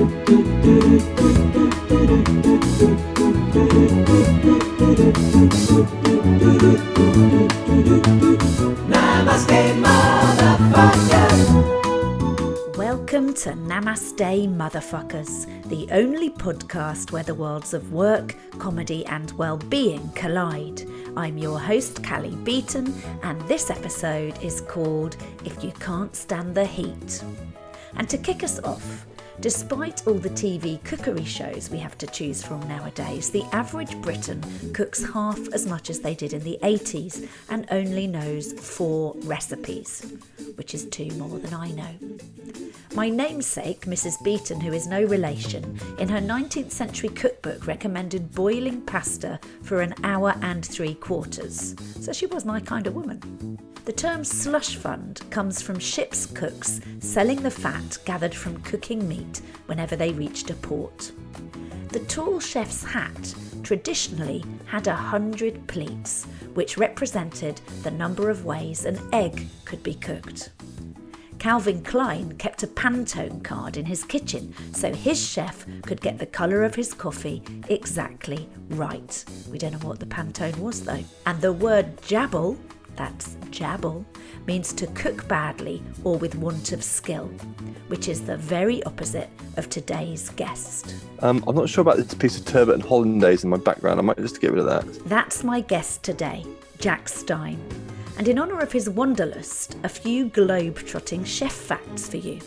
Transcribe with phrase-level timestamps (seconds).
[0.00, 0.14] Welcome
[13.34, 20.08] to Namaste Motherfuckers, the only podcast where the worlds of work, comedy, and well being
[20.12, 20.82] collide.
[21.14, 26.64] I'm your host, Cally Beaton, and this episode is called If You Can't Stand the
[26.64, 27.22] Heat.
[27.96, 29.06] And to kick us off,
[29.40, 34.44] Despite all the TV cookery shows we have to choose from nowadays, the average Briton
[34.74, 40.04] cooks half as much as they did in the 80s and only knows four recipes,
[40.56, 41.94] which is two more than I know.
[42.94, 44.22] My namesake, Mrs.
[44.22, 49.94] Beeton, who is no relation, in her 19th century cookbook recommended boiling pasta for an
[50.04, 51.74] hour and three quarters.
[52.00, 53.58] So she was my kind of woman.
[53.84, 59.29] The term slush fund comes from ship's cooks selling the fat gathered from cooking meat
[59.66, 61.12] whenever they reached a port.
[61.88, 68.84] The tall chef's hat traditionally had a hundred pleats, which represented the number of ways
[68.84, 70.50] an egg could be cooked.
[71.40, 76.26] Calvin Klein kept a Pantone card in his kitchen so his chef could get the
[76.26, 79.24] colour of his coffee exactly right.
[79.50, 81.02] We don't know what the Pantone was though.
[81.24, 82.58] And the word jabble,
[82.94, 84.04] that's jabble,
[84.50, 87.28] means to cook badly or with want of skill,
[87.86, 90.92] which is the very opposite of today's guest.
[91.20, 94.00] Um, I'm not sure about this piece of turbot and hollandaise in my background.
[94.00, 95.08] I might just get rid of that.
[95.08, 96.44] That's my guest today,
[96.80, 97.60] Jack Stein.
[98.18, 102.40] And in honour of his wanderlust, a few globe-trotting chef facts for you.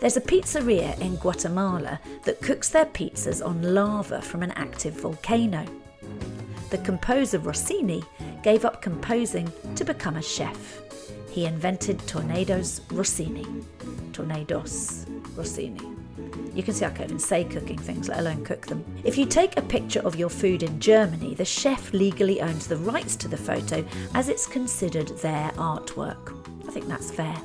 [0.00, 5.66] There's a pizzeria in Guatemala that cooks their pizzas on lava from an active volcano.
[6.70, 8.02] The composer Rossini
[8.42, 10.80] gave up composing to become a chef.
[11.34, 13.44] He invented Tornados Rossini.
[14.12, 15.96] Tornados Rossini.
[16.54, 18.84] You can see I can't even say cooking things, let alone cook them.
[19.02, 22.76] If you take a picture of your food in Germany, the chef legally owns the
[22.76, 23.84] rights to the photo
[24.14, 26.38] as it's considered their artwork.
[26.68, 27.36] I think that's fair.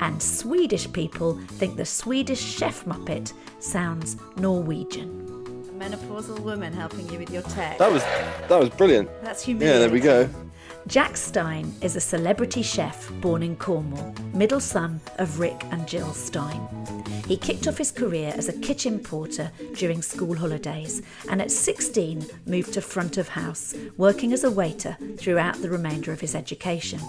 [0.00, 5.20] And Swedish people think the Swedish chef Muppet sounds Norwegian.
[5.68, 7.76] A menopausal woman helping you with your tech.
[7.76, 9.10] That was that was brilliant.
[9.22, 10.30] That's Yeah, there we go.
[10.88, 16.12] Jack Stein is a celebrity chef born in Cornwall, middle son of Rick and Jill
[16.12, 16.60] Stein.
[17.28, 21.00] He kicked off his career as a kitchen porter during school holidays
[21.30, 26.12] and at 16 moved to front of house, working as a waiter throughout the remainder
[26.12, 27.00] of his education.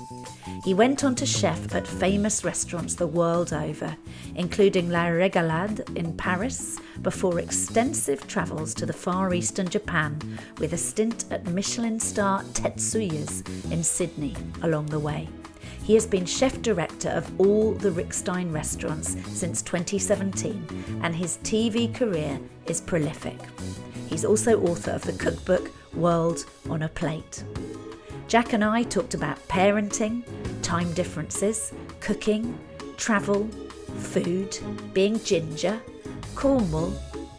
[0.64, 3.98] He went on to chef at famous restaurants the world over,
[4.36, 10.74] including La Regalade in Paris, before extensive travels to the Far East and Japan, with
[10.74, 15.29] a stint at Michelin star Tetsuya's in Sydney along the way.
[15.84, 21.38] He has been chef director of all the Rick Stein restaurants since 2017, and his
[21.44, 23.38] TV career is prolific.
[24.07, 27.44] He's also author of the cookbook World on a Plate.
[28.28, 30.24] Jack and I talked about parenting,
[30.62, 32.57] time differences, cooking,
[32.97, 33.47] travel,
[33.97, 34.57] food,
[34.94, 35.80] being ginger,
[36.35, 36.94] Cornwall,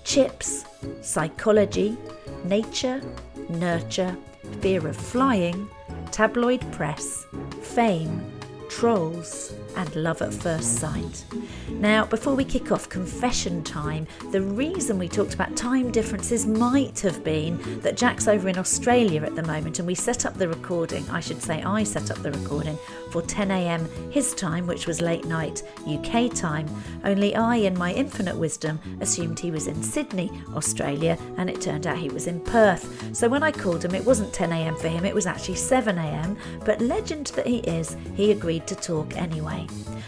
[0.05, 0.65] chips,
[1.01, 1.97] psychology,
[2.45, 3.01] nature,
[3.49, 4.17] nurture,
[4.61, 5.69] fear of flying,
[6.15, 7.27] tabloid press,
[7.61, 8.25] fame,
[8.69, 11.25] trolls, and love at first sight.
[11.69, 17.01] Now, before we kick off confession time, the reason we talked about time differences might
[17.01, 20.49] have been that Jack's over in Australia at the moment and we set up the
[20.49, 22.79] recording, I should say, I set up the recording
[23.11, 26.69] for 10am his time, which was late night UK time.
[27.05, 31.87] Only I, in my infinite wisdom, assumed he was in Sydney, Australia, and it turned
[31.87, 33.15] out he was in Perth.
[33.15, 36.81] So when I called him, it wasn't 10am for him, it was actually 7am, but
[36.81, 39.64] legend that he is, he agreed to talk anyway.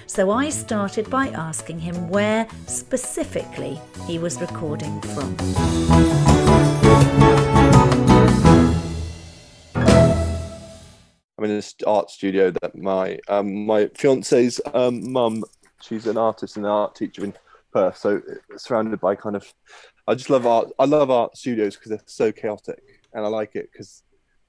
[0.07, 5.37] So I started by asking him where specifically he was recording from.
[11.39, 15.45] I'm in this art studio that my um, my fiance's um, mum,
[15.83, 17.35] she's an artist and an art teacher in
[17.73, 18.23] Perth, so
[18.57, 19.53] surrounded by kind of.
[20.09, 20.69] I just love art.
[20.79, 22.83] I love art studios because they're so chaotic,
[23.13, 24.03] and I like it because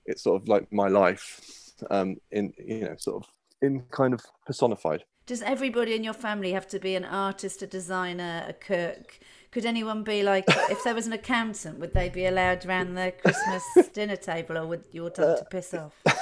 [0.06, 1.42] it's sort of like my life,
[1.90, 3.30] um, in you know, sort of
[3.62, 5.04] in kind of personified.
[5.26, 9.20] Does everybody in your family have to be an artist, a designer, a cook?
[9.52, 13.14] Could anyone be like, if there was an accountant, would they be allowed around the
[13.22, 15.94] Christmas dinner table, or would you all have to piss off?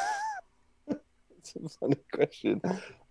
[1.37, 2.59] It's a funny question.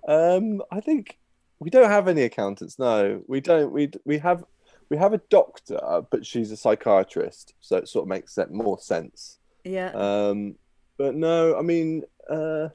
[0.09, 1.19] Um, I think
[1.61, 2.81] we don't have any accountants.
[2.81, 3.71] No, we don't.
[3.71, 4.45] We we have
[4.91, 5.79] we have a doctor,
[6.11, 9.39] but she's a psychiatrist, so it sort of makes that more sense.
[9.65, 9.91] Yeah.
[9.91, 10.57] Um,
[10.99, 12.69] but no, I mean, uh,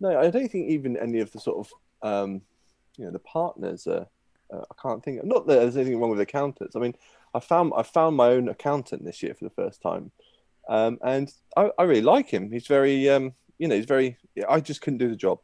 [0.00, 2.42] no, I don't think even any of the sort of um,
[2.96, 4.06] you know the partners are.
[4.52, 5.24] Uh, I can't think.
[5.24, 6.76] Not that there's anything wrong with accountants.
[6.76, 6.94] I mean,
[7.32, 10.10] I found I found my own accountant this year for the first time,
[10.68, 12.52] um, and I, I really like him.
[12.52, 14.18] He's very, um, you know, he's very.
[14.48, 15.38] I just couldn't do the job.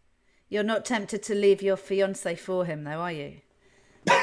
[0.51, 3.37] You're not tempted to leave your fiance for him, though, are you?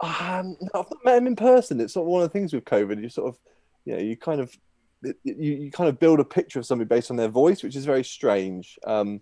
[0.00, 1.80] Um, no, I've not met him in person.
[1.80, 3.00] It's sort of one of the things with COVID.
[3.00, 3.40] You sort of,
[3.84, 4.56] you know, you kind of,
[5.02, 7.84] you, you kind of build a picture of somebody based on their voice, which is
[7.84, 8.78] very strange.
[8.86, 9.20] Um,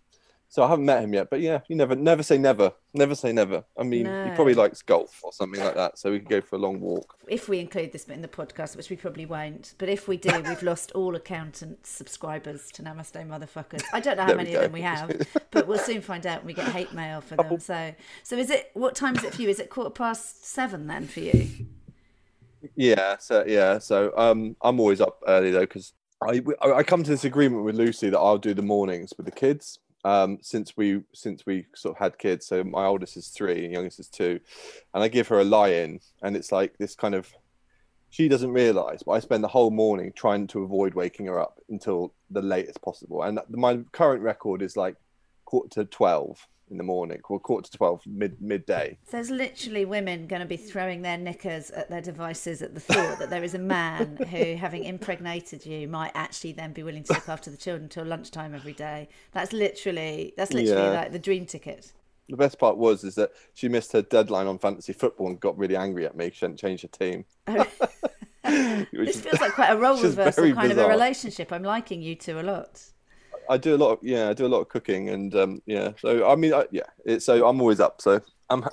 [0.50, 3.32] so I haven't met him yet, but yeah, you never, never say never, never say
[3.32, 3.62] never.
[3.78, 6.56] I mean, he probably likes golf or something like that, so we could go for
[6.56, 7.14] a long walk.
[7.28, 10.16] If we include this bit in the podcast, which we probably won't, but if we
[10.16, 13.84] do, we've lost all accountant subscribers to Namaste Motherfuckers.
[13.92, 16.48] I don't know how many of them we have, but we'll soon find out when
[16.48, 17.60] we get hate mail for them.
[17.60, 17.94] So,
[18.24, 18.72] so is it?
[18.74, 19.50] What time is it for you?
[19.50, 21.48] Is it quarter past seven then for you?
[22.76, 25.92] Yeah, so yeah, so um, I'm always up early though because
[26.22, 29.32] I I come to this agreement with Lucy that I'll do the mornings with the
[29.32, 29.78] kids.
[30.02, 33.72] Um, since we since we sort of had kids, so my oldest is three, and
[33.72, 34.40] youngest is two,
[34.94, 37.32] and I give her a lie-in, and it's like this kind of
[38.10, 41.60] she doesn't realize, but I spend the whole morning trying to avoid waking her up
[41.68, 43.22] until the latest possible.
[43.22, 44.96] And my current record is like
[45.44, 48.96] quarter to twelve in the morning, or quarter to twelve mid midday.
[49.10, 53.18] There's literally women going to be throwing their knickers at their devices at the thought
[53.18, 57.12] that there is a man who, having impregnated you, might actually then be willing to
[57.12, 59.08] look after the children until lunchtime every day.
[59.32, 61.00] That's literally that's literally Yeah.
[61.00, 61.92] like the dream ticket.
[62.28, 65.58] The best part was is that she missed her deadline on fantasy football and got
[65.58, 66.30] really angry at me.
[66.32, 67.24] She hadn't changed her team.
[67.48, 67.66] Oh,
[68.92, 71.52] which This feels like quite a role reversal kind of a relationship.
[71.52, 72.80] I'm liking you two a lot.
[73.50, 75.92] I do a lot of yeah, I do a lot of cooking and um, yeah.
[75.98, 78.00] So I mean, I, yeah, it's so I'm always up.
[78.00, 78.64] So I'm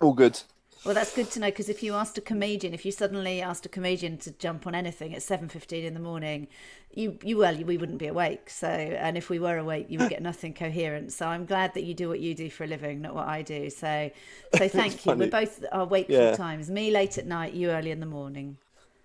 [0.00, 0.40] all good.
[0.82, 3.66] Well, that's good to know because if you asked a comedian, if you suddenly asked
[3.66, 6.48] a comedian to jump on anything at seven fifteen in the morning,
[6.94, 8.48] you you well we wouldn't be awake.
[8.48, 11.12] So, and if we were awake, you would get nothing coherent.
[11.12, 13.42] So, I'm glad that you do what you do for a living, not what I
[13.42, 13.68] do.
[13.68, 14.10] So,
[14.50, 15.16] so thank you.
[15.16, 16.30] We're both our wakeful Yeah.
[16.30, 16.70] times.
[16.70, 18.56] Me late at night, you early in the morning.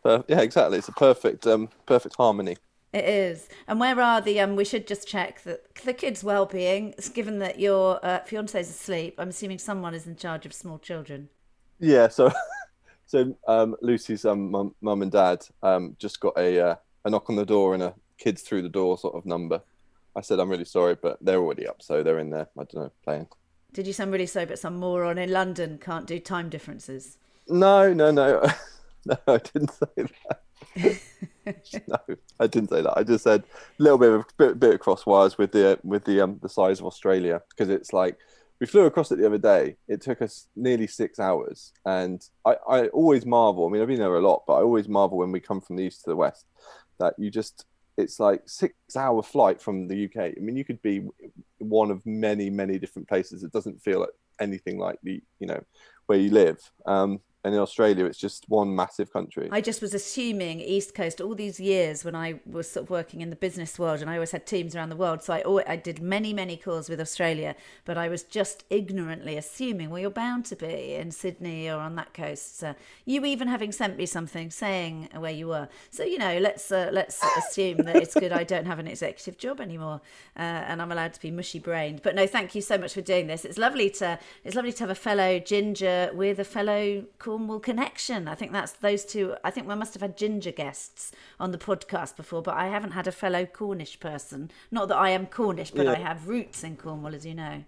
[0.04, 0.78] Uh, yeah, exactly.
[0.78, 2.58] It's a perfect um, perfect harmony.
[2.94, 3.50] It is.
[3.68, 4.40] And where are the?
[4.40, 6.94] Um, we should just check that the kids' well-being.
[7.14, 10.80] Given that your uh, fiance is asleep, I'm assuming someone is in charge of small
[10.80, 11.30] children.
[11.80, 12.08] Yeah.
[12.08, 12.32] So
[13.06, 17.30] so um, Lucy's um, mum, mum and dad um, just got a uh, a knock
[17.30, 19.62] on the door and a kids through the door sort of number.
[20.16, 22.48] I said I'm really sorry, but they're already up, so they're in there.
[22.58, 23.28] I don't know playing.
[23.74, 27.18] Did you sound really sorry, but some moron in London can't do time differences?
[27.50, 28.42] No, no, no,
[29.06, 29.18] no.
[29.28, 30.42] I didn't say that.
[31.88, 32.98] no, I didn't say that.
[32.98, 33.44] I just said
[33.80, 36.50] a little bit of bit, bit of cross wires with the with the um the
[36.50, 38.18] size of Australia because it's like
[38.60, 39.76] we flew across it the other day.
[39.88, 43.68] It took us nearly six hours, and I I always marvel.
[43.68, 45.76] I mean, I've been there a lot, but I always marvel when we come from
[45.76, 46.46] the east to the west
[47.00, 47.66] that you just
[47.98, 50.18] it's like six hour flight from the UK.
[50.18, 51.08] I mean, you could be
[51.60, 53.44] one of many many different places.
[53.44, 54.10] It doesn't feel like
[54.40, 55.64] anything like the you know
[56.08, 56.60] where you live.
[56.86, 59.48] Um, and in Australia, it's just one massive country.
[59.52, 63.22] I just was assuming East Coast all these years when I was sort of working
[63.22, 65.22] in the business world, and I always had teams around the world.
[65.22, 69.38] So I always, I did many many calls with Australia, but I was just ignorantly
[69.38, 72.58] assuming, well, you're bound to be in Sydney or on that coast.
[72.58, 72.74] So
[73.06, 75.70] you even having sent me something saying where you were.
[75.92, 78.32] So you know, let's uh, let's assume that it's good.
[78.32, 80.02] I don't have an executive job anymore,
[80.36, 82.02] uh, and I'm allowed to be mushy brained.
[82.02, 83.46] But no, thank you so much for doing this.
[83.46, 87.04] It's lovely to it's lovely to have a fellow ginger with a fellow
[87.36, 88.30] Cornwall connection.
[88.30, 89.36] I think that's those two.
[89.44, 92.92] I think we must have had ginger guests on the podcast before, but I haven't
[92.92, 94.52] had a fellow Cornish person.
[94.72, 97.66] Not that I am Cornish, but I have roots in Cornwall, as you know.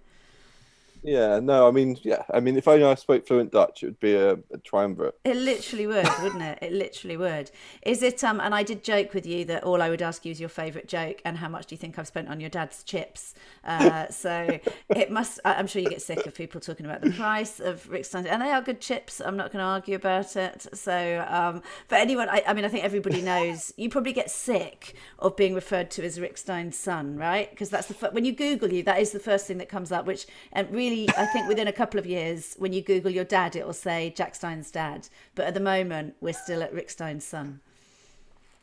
[1.08, 4.00] Yeah, no, I mean, yeah, I mean, if only I spoke fluent Dutch, it would
[4.02, 5.18] be a, a triumvirate.
[5.24, 6.60] It literally would, wouldn't it?
[6.62, 7.50] It literally would.
[7.84, 8.26] Is it?
[8.26, 10.50] Um, and I did joke with you that all I would ask you is your
[10.50, 13.36] favourite joke and how much do you think I've spent on your dad's chips.
[13.64, 14.60] Uh, so
[14.90, 15.40] it must.
[15.46, 18.42] I'm sure you get sick of people talking about the price of Rick Stein, and
[18.42, 19.22] they are good chips.
[19.22, 20.68] I'm not going to argue about it.
[20.74, 23.74] So, um, but anyone, I, I mean, I think everybody knows.
[23.78, 27.50] You probably get sick of being referred to as Rick Stein's son, right?
[27.50, 30.06] Because that's the when you Google you, that is the first thing that comes up.
[30.06, 33.56] Which and really, I think within a couple of years, when you Google your dad,
[33.56, 35.08] it will say Jack Stein's dad.
[35.36, 37.62] But at the moment, we're still at Rick Stein's son.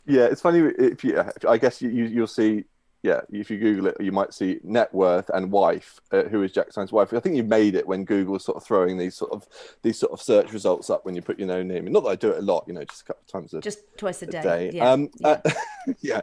[0.06, 1.22] Yeah, it's funny if you.
[1.48, 2.64] I guess you, you you'll see
[3.04, 6.52] yeah, if you Google it, you might see net worth and wife, uh, who is
[6.52, 7.12] Jack Stein's wife.
[7.12, 9.46] I think you made it when Google was sort of throwing these sort of
[9.82, 11.92] these sort of search results up when you put your own name in.
[11.92, 13.60] Not that I do it a lot, you know, just a couple of times a
[13.60, 14.38] just twice a day.
[14.38, 14.70] a day.
[14.72, 15.28] Yeah, Um, yeah.
[15.28, 15.50] uh,
[16.00, 16.20] yeah.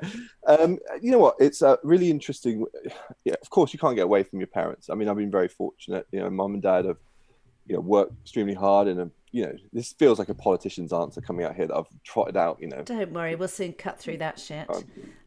[0.48, 1.36] Um, you know what?
[1.40, 2.66] It's uh, really interesting.
[3.26, 4.90] Yeah, of course, you can't get away from your parents.
[4.90, 6.08] I mean, I've been very fortunate.
[6.12, 6.98] You know, mum and dad have,
[7.72, 11.22] you know, worked extremely hard, and um, you know, this feels like a politician's answer
[11.22, 12.58] coming out here that I've trotted out.
[12.60, 14.70] You know, Don't worry, we'll soon cut through that shit.
[14.70, 14.84] Um,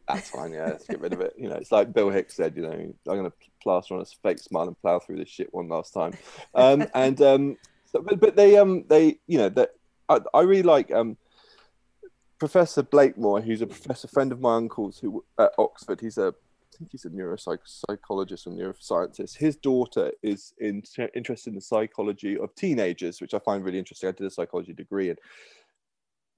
[0.07, 0.53] that's fine.
[0.53, 1.33] Yeah, let's get rid of it.
[1.39, 2.55] You know, it's like Bill Hicks said.
[2.55, 3.33] You know, I'm going to
[3.63, 6.13] plaster on a fake smile and plow through this shit one last time.
[6.53, 9.71] Um, and um, so, but, but they um they you know that
[10.07, 11.17] I, I really like um
[12.37, 15.99] Professor Blakemore, who's a professor friend of my uncle's who at Oxford.
[15.99, 16.35] He's a
[16.77, 19.37] think he's a neuropsychologist or neuroscientist.
[19.37, 24.09] His daughter is in, interested in the psychology of teenagers, which I find really interesting.
[24.09, 25.19] I did a psychology degree, and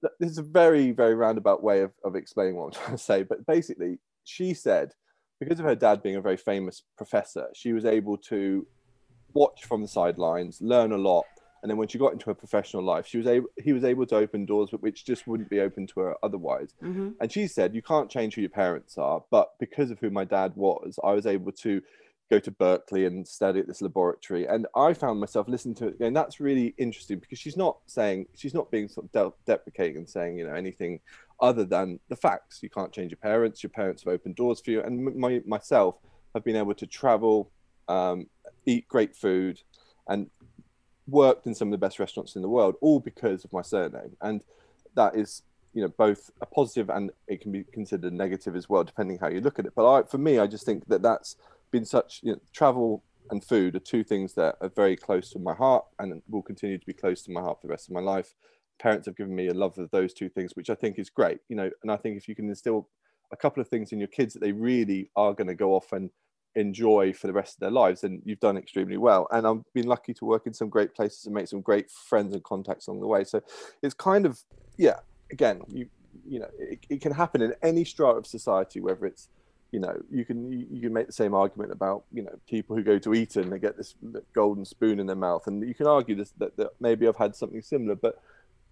[0.02, 3.02] th- this is a very, very roundabout way of, of explaining what I'm trying to
[3.02, 3.22] say.
[3.22, 4.92] But basically, she said
[5.40, 8.66] because of her dad being a very famous professor, she was able to
[9.34, 11.26] watch from the sidelines, learn a lot,
[11.62, 14.06] and then when she got into her professional life, she was able he was able
[14.06, 16.74] to open doors which just wouldn't be open to her otherwise.
[16.82, 17.10] Mm-hmm.
[17.20, 20.24] And she said, You can't change who your parents are, but because of who my
[20.24, 21.82] dad was, I was able to
[22.30, 24.46] go to Berkeley and study at this laboratory.
[24.46, 28.26] And I found myself listening to it going, That's really interesting because she's not saying,
[28.36, 31.00] she's not being sort of de- deprecating and saying, you know, anything
[31.40, 32.62] other than the facts.
[32.62, 34.82] You can't change your parents, your parents have opened doors for you.
[34.82, 35.96] And my, myself
[36.34, 37.50] have been able to travel,
[37.88, 38.26] um,
[38.66, 39.60] eat great food,
[40.08, 40.28] and
[41.08, 44.16] worked in some of the best restaurants in the world, all because of my surname.
[44.20, 44.42] And
[44.94, 48.84] that is, you know, both a positive and it can be considered negative as well,
[48.84, 49.72] depending how you look at it.
[49.74, 51.36] But I, for me, I just think that that's
[51.70, 55.38] been such, you know, travel and food are two things that are very close to
[55.38, 57.94] my heart and will continue to be close to my heart for the rest of
[57.94, 58.34] my life.
[58.78, 61.40] Parents have given me a love of those two things, which I think is great,
[61.48, 62.88] you know, and I think if you can instill
[63.32, 65.92] a couple of things in your kids that they really are going to go off
[65.92, 66.10] and
[66.54, 69.28] enjoy for the rest of their lives and you've done extremely well.
[69.30, 72.34] And i've been lucky to work in some great places and make some great friends
[72.34, 73.24] and contacts along the way.
[73.24, 73.40] So
[73.82, 74.42] it's kind of
[74.76, 75.00] yeah
[75.32, 75.88] again you
[76.26, 79.28] you know it, it can happen in any strata of society whether it's
[79.72, 82.82] you know you can you, can make the same argument about you know people who
[82.82, 83.94] go to eton they get this
[84.34, 85.46] golden spoon in their mouth.
[85.46, 88.16] And you can argue this that, that maybe i've had something similar but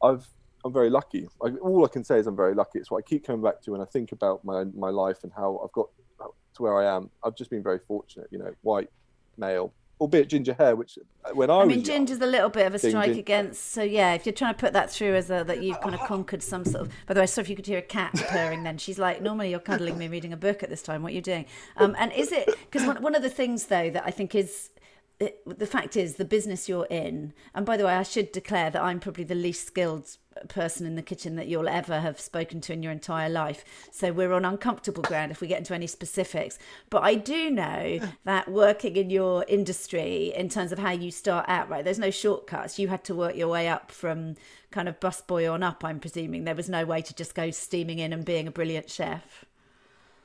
[0.02, 0.26] i've
[0.64, 1.28] i'm very lucky.
[1.44, 2.78] I, all i can say is i'm very lucky.
[2.78, 5.32] It's what i keep coming back to when i think about my my life and
[5.36, 5.88] how i've got
[6.56, 7.10] to where I am.
[7.24, 8.90] I've just been very fortunate, you know, white,
[9.36, 12.66] male, albeit ginger hair, which uh, when I, I mean, young- ginger's a little bit
[12.66, 13.72] of a strike gin- against.
[13.72, 16.00] So yeah, if you're trying to put that through as a that you've kind of
[16.00, 16.92] conquered some sort of.
[17.06, 18.62] By the way, sorry if you could hear a cat purring.
[18.64, 21.02] Then she's like, normally you're cuddling me, reading a book at this time.
[21.02, 21.46] What are you doing?
[21.76, 24.70] Um, and is it because one, one of the things though that I think is.
[25.18, 28.70] It, the fact is, the business you're in, and by the way, I should declare
[28.70, 30.18] that I'm probably the least skilled
[30.48, 33.64] person in the kitchen that you'll ever have spoken to in your entire life.
[33.90, 36.58] So we're on uncomfortable ground if we get into any specifics.
[36.90, 41.46] But I do know that working in your industry, in terms of how you start
[41.48, 42.78] out, right, there's no shortcuts.
[42.78, 44.34] You had to work your way up from
[44.70, 46.44] kind of busboy on up, I'm presuming.
[46.44, 49.44] There was no way to just go steaming in and being a brilliant chef.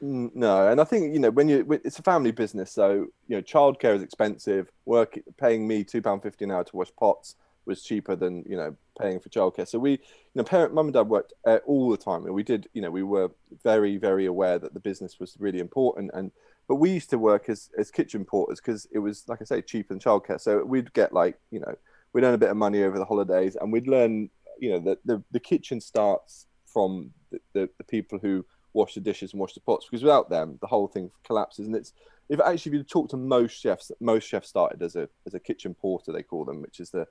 [0.04, 3.42] No, and I think you know when you it's a family business, so you know
[3.42, 4.72] childcare is expensive.
[4.86, 8.58] Work paying me two pound fifty an hour to wash pots was cheaper than you
[8.58, 9.68] know paying for childcare.
[9.68, 10.00] So we, you
[10.34, 12.90] know, parent, mum and dad worked uh, all the time, and we did, you know,
[12.90, 13.30] we were
[13.64, 16.10] very very aware that the business was really important.
[16.16, 16.32] And
[16.68, 19.62] but we used to work as as kitchen porters because it was like I say
[19.62, 20.42] cheaper than childcare.
[20.42, 21.76] So we'd get like you know
[22.14, 25.06] we'd earn a bit of money over the holidays, and we'd learn you know that
[25.06, 29.54] the the kitchen starts from the, the, the people who wash the dishes and wash
[29.54, 31.68] the pots because without them the whole thing collapses.
[31.68, 31.94] And it's
[32.30, 35.40] if actually if you talk to most chefs most chefs started as a as a
[35.40, 37.06] kitchen porter they call them which is the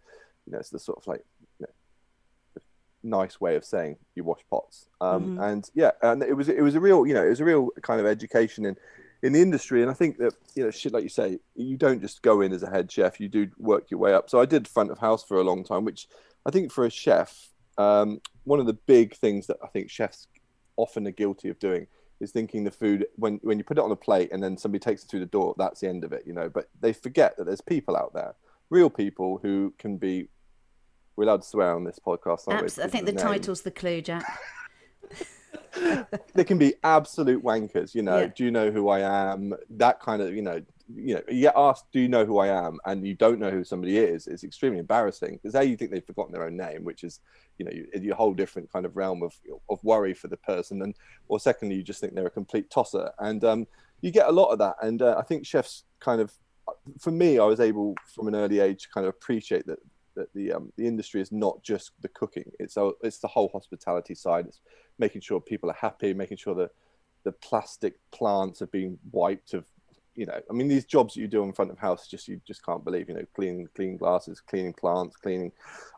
[0.47, 1.25] you know it's the sort of like
[1.59, 2.63] you know,
[3.03, 4.89] nice way of saying you wash pots.
[5.01, 7.45] Um and yeah and it was it was a real you know it was a
[7.45, 8.77] real kind of education in
[9.23, 9.83] in the industry.
[9.83, 12.53] And i think that you know shit like you say you don't just go in
[12.53, 14.31] as a head chef you do work your way up.
[14.31, 16.09] So i did front of house for a long time which
[16.47, 20.27] i think for a chef um one of the big things that i think chefs
[20.77, 21.87] often are guilty of doing
[22.21, 24.79] is thinking the food when when you put it on a plate and then somebody
[24.79, 27.37] takes it through the door that's the end of it you know but they forget
[27.37, 28.35] that there's people out there
[28.69, 30.29] real people who can be
[31.17, 32.83] we're allowed to swear on this podcast aren't we?
[32.83, 34.25] I think of the title's the clue, Jack.
[36.35, 38.27] they can be absolute wankers you know Yeah.
[38.35, 40.61] do you know who i am that kind of you know
[40.95, 42.79] you know you get asked do you know who i am?
[42.85, 46.05] And you don't know who somebody is it's extremely embarrassing because a you think they've
[46.05, 47.21] forgotten their own name which is
[47.59, 49.35] you know you, you a whole different kind of realm of
[49.69, 50.95] of worry for the person and
[51.29, 53.67] or secondly you just think they're a complete tosser and um
[54.01, 56.33] you get a lot of that and uh, i think chefs kind of
[56.99, 59.79] for me i was able from an early age to kind of appreciate that
[60.17, 63.49] that the um, the industry is not just the cooking it's a, it's the whole
[63.53, 64.61] hospitality side it's
[64.99, 66.71] making sure people are happy making sure that
[67.25, 69.65] the plastic plants have been wiped of
[70.21, 72.39] you know i mean these jobs that you do in front of house just you
[72.47, 75.51] just can't believe you know cleaning cleaning glasses cleaning plants cleaning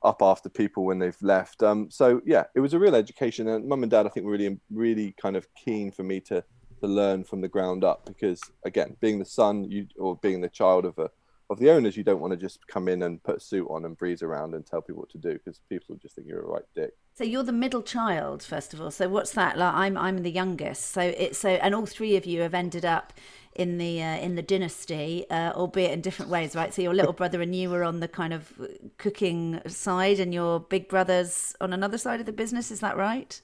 [0.04, 1.60] up after people when they've left.
[1.64, 3.48] Um so yeah it was a real education.
[3.48, 6.44] And mum and dad i think were really really kind of keen for me to
[6.80, 10.48] to learn from the ground up because again being the son you or being the
[10.48, 11.10] child of a
[11.52, 13.84] of the owners you don't want to just come in and put a suit on
[13.84, 16.46] and breeze around and tell people what to do because people just think you're a
[16.46, 19.96] right dick so you're the middle child first of all so what's that like i'm
[19.96, 23.12] i'm the youngest so it's so and all three of you have ended up
[23.54, 26.72] in the uh, in the dynasty, uh, albeit in different ways, right?
[26.72, 28.52] So your little brother and you were on the kind of
[28.98, 32.70] cooking side, and your big brother's on another side of the business.
[32.70, 33.40] Is that right?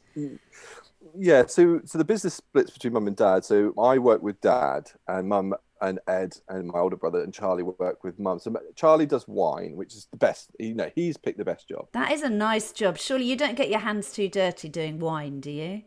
[1.14, 1.46] Yeah.
[1.46, 3.44] So so the business splits between mum and dad.
[3.44, 7.62] So I work with dad, and mum and Ed and my older brother and Charlie
[7.62, 8.38] work with mum.
[8.38, 10.50] So Charlie does wine, which is the best.
[10.58, 11.88] You know, he's picked the best job.
[11.92, 12.98] That is a nice job.
[12.98, 15.82] Surely you don't get your hands too dirty doing wine, do you?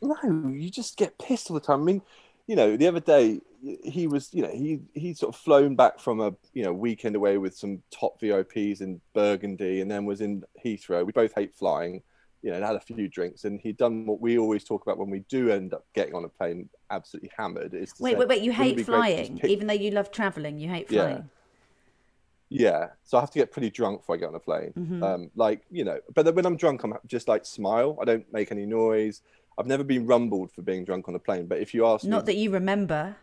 [0.00, 0.16] No,
[0.50, 1.80] you just get pissed all the time.
[1.80, 2.02] I mean,
[2.46, 3.40] you know, the other day
[3.84, 7.16] he was, you know, he he sort of flown back from a you know weekend
[7.16, 11.04] away with some top VIPs in Burgundy, and then was in Heathrow.
[11.04, 12.02] We both hate flying,
[12.46, 14.98] you know, and had a few drinks, and he'd done what we always talk about
[14.98, 17.74] when we do end up getting on a plane absolutely hammered.
[17.74, 18.42] Is wait, say, wait, wait!
[18.42, 19.50] You hate flying, pick...
[19.50, 20.60] even though you love traveling.
[20.60, 21.16] You hate flying.
[21.16, 21.22] Yeah.
[22.48, 24.72] Yeah, so I have to get pretty drunk before I get on a plane.
[24.78, 25.02] Mm-hmm.
[25.02, 27.98] Um, like you know, but when I'm drunk, I'm just like smile.
[28.00, 29.22] I don't make any noise.
[29.58, 32.24] I've never been rumbled for being drunk on a plane, but if you ask, not
[32.24, 33.16] me, that you remember.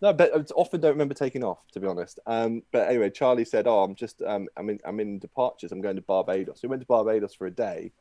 [0.00, 2.20] No, but I often don't remember taking off, to be honest.
[2.26, 5.72] Um, but anyway, Charlie said, "Oh, I'm just, um, I'm in, I'm in departures.
[5.72, 7.92] I'm going to Barbados." We went to Barbados for a day,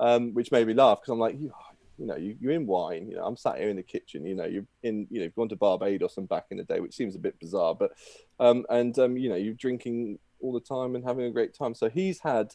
[0.00, 1.52] um, which made me laugh because I'm like, you,
[1.98, 3.08] you know, you, are in wine.
[3.08, 4.26] You know, I'm sat here in the kitchen.
[4.26, 6.80] You know, you're in, you know, you've gone to Barbados and back in the day,
[6.80, 7.92] which seems a bit bizarre, but,
[8.40, 11.74] um, and um, you know, you're drinking all the time and having a great time.
[11.74, 12.54] So he's had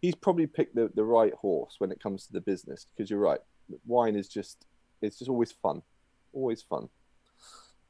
[0.00, 3.18] he's probably picked the, the right horse when it comes to the business because you're
[3.18, 3.40] right
[3.86, 4.66] wine is just
[5.02, 5.82] it's just always fun
[6.32, 6.88] always fun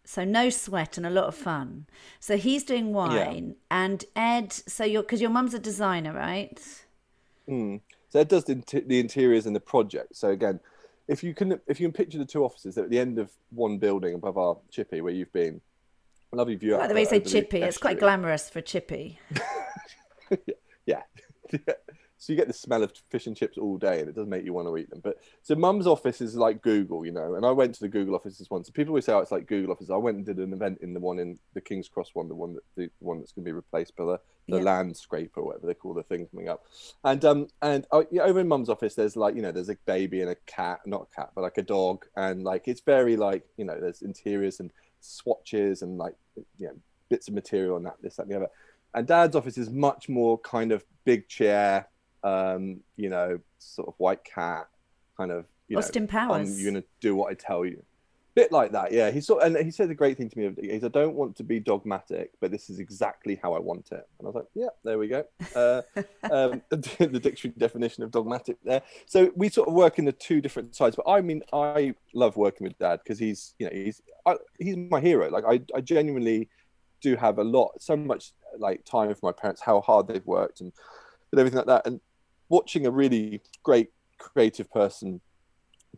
[0.06, 1.86] so no sweat and a lot of fun
[2.20, 3.84] so he's doing wine yeah.
[3.84, 6.60] and ed so you're because your mum's a designer right
[7.48, 7.80] mm.
[8.08, 8.54] so ed does the,
[8.86, 10.60] the interiors and the project so again
[11.08, 13.78] if you can if you can picture the two offices at the end of one
[13.78, 15.60] building above our chippy where you've been
[16.32, 19.18] lovely view by the way you say chippy it's quite glamorous for chippy
[20.86, 21.02] yeah.
[21.52, 21.74] yeah.
[22.18, 24.44] So you get the smell of fish and chips all day, and it doesn't make
[24.44, 25.00] you want to eat them.
[25.04, 27.34] But so Mum's office is like Google, you know.
[27.34, 28.70] And I went to the Google offices once.
[28.70, 30.94] People always say, "Oh, it's like Google office." I went and did an event in
[30.94, 33.48] the one in the King's Cross one, the one that the one that's going to
[33.48, 34.62] be replaced by the, the yeah.
[34.62, 36.64] land scraper, whatever they call the thing coming up.
[37.04, 40.22] And um and yeah, over in Mum's office, there's like you know, there's a baby
[40.22, 43.44] and a cat, not a cat, but like a dog, and like it's very like
[43.58, 46.14] you know, there's interiors and swatches and like
[46.58, 46.74] you know
[47.10, 48.50] bits of material and that this that and the other.
[48.94, 51.86] And Dad's office is much more kind of big chair
[52.22, 54.68] um, you know, sort of white cat
[55.16, 55.46] kind of.
[55.68, 56.60] You Austin know, Powers.
[56.60, 57.82] you're going to do what I tell you.
[58.36, 59.10] Bit like that, yeah.
[59.10, 60.68] He sort and he said the great thing to me.
[60.68, 64.06] Is "I don't want to be dogmatic, but this is exactly how I want it."
[64.18, 65.24] And I was like, "Yeah, there we go."
[65.54, 65.80] Uh,
[66.30, 68.82] um, the dictionary definition of dogmatic there.
[69.06, 70.96] So we sort of work in the two different sides.
[70.96, 74.76] But I mean, I love working with Dad because he's, you know, he's I, he's
[74.76, 75.30] my hero.
[75.30, 76.50] Like I, I genuinely
[77.00, 80.60] do have a lot, so much like time for my parents, how hard they've worked,
[80.60, 80.72] and
[81.32, 81.86] and everything like that.
[81.86, 82.00] And
[82.48, 85.20] watching a really great creative person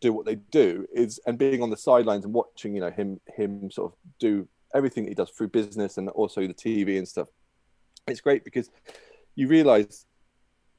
[0.00, 3.20] do what they do is and being on the sidelines and watching you know him
[3.34, 7.28] him sort of do everything he does through business and also the tv and stuff
[8.06, 8.70] it's great because
[9.34, 10.06] you realize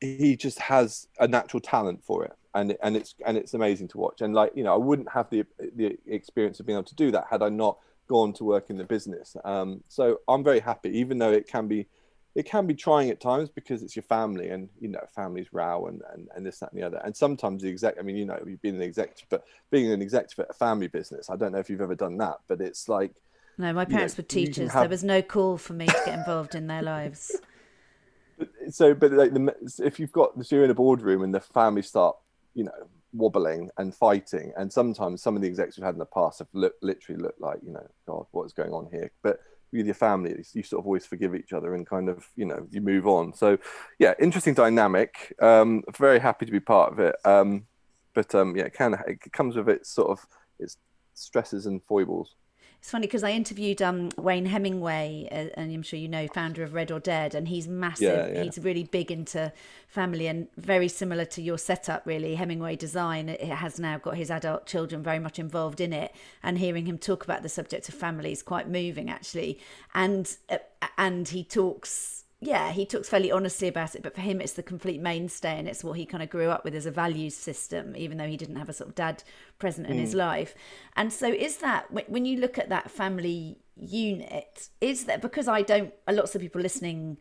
[0.01, 2.33] he just has a natural talent for it.
[2.55, 4.21] And and it's and it's amazing to watch.
[4.21, 7.11] And like you know i wouldn't have the the experience of being able to do
[7.11, 7.77] that had i not
[8.07, 9.35] gone to work in the business.
[9.45, 11.87] Um, so i'm very happy even though it can be
[12.35, 15.87] it can be trying at times because it's your family and you know families row
[15.87, 17.01] and, and, and this that and the other.
[17.03, 20.01] And sometimes the exec i mean you know you've been an executive but being an
[20.01, 22.87] executive at a family business i don't know if you've ever done that but it's
[22.87, 23.11] like
[23.57, 24.71] no my parents know, were teachers.
[24.71, 24.83] have...
[24.83, 27.35] there was no call for me to get involved in their lives.
[28.69, 31.81] So but like the, if you've got if you're in a boardroom and the family
[31.81, 32.15] start
[32.53, 32.71] you know
[33.11, 36.47] wobbling and fighting and sometimes some of the execs we've had in the past have
[36.53, 39.11] look, literally looked like you know god what's going on here?
[39.23, 42.45] But with your family you sort of always forgive each other and kind of you
[42.45, 43.33] know you move on.
[43.33, 43.57] So
[43.99, 45.35] yeah interesting dynamic.
[45.41, 47.15] Um very happy to be part of it.
[47.25, 47.65] Um
[48.13, 50.25] but um yeah it can it comes with its sort of
[50.59, 50.77] its
[51.13, 52.35] stresses and foibles
[52.79, 56.63] it's funny because I interviewed um, Wayne Hemingway, uh, and I'm sure you know, founder
[56.63, 58.03] of Red or Dead, and he's massive.
[58.03, 58.43] Yeah, yeah.
[58.43, 59.51] He's really big into
[59.89, 62.35] family and very similar to your setup, really.
[62.35, 66.57] Hemingway Design it has now got his adult children very much involved in it, and
[66.57, 69.59] hearing him talk about the subject of family is quite moving, actually.
[69.93, 70.59] And uh,
[70.97, 74.63] and he talks yeah, he talks fairly honestly about it, but for him, it's the
[74.63, 77.95] complete mainstay and it's what he kind of grew up with as a values system,
[77.97, 79.23] even though he didn't have a sort of dad
[79.57, 79.99] present in mm.
[79.99, 80.55] his life.
[80.95, 85.63] And so, is that when you look at that family unit, is that because I
[85.63, 87.17] don't, lots of people listening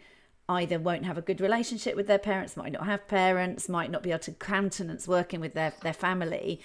[0.48, 4.04] either won't have a good relationship with their parents, might not have parents, might not
[4.04, 6.60] be able to countenance working with their, their family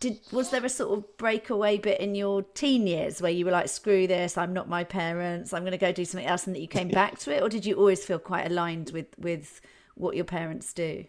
[0.00, 3.50] did was there a sort of breakaway bit in your teen years where you were
[3.50, 6.54] like screw this i'm not my parents i'm going to go do something else and
[6.54, 7.42] that you came back to it?
[7.42, 9.60] Or did you always feel quite aligned with with
[9.94, 11.04] what your parents do?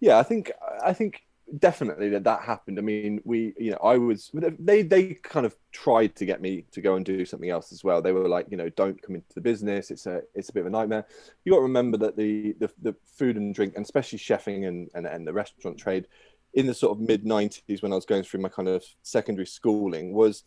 [0.00, 0.50] Yeah i think
[0.82, 1.24] i think
[1.58, 2.78] definitely that that happened.
[2.78, 6.64] I mean we you know i was they they kind of tried to get me
[6.72, 8.00] to go and do something else as well.
[8.00, 10.60] They were like you know don't come into the business it's a it's a bit
[10.60, 11.06] of a nightmare.
[11.44, 14.88] You got to remember that the the, the food and drink and especially chefing and,
[14.94, 16.06] and and the restaurant trade
[16.54, 19.46] in the sort of mid 90s when I was going through my kind of secondary
[19.46, 20.44] schooling was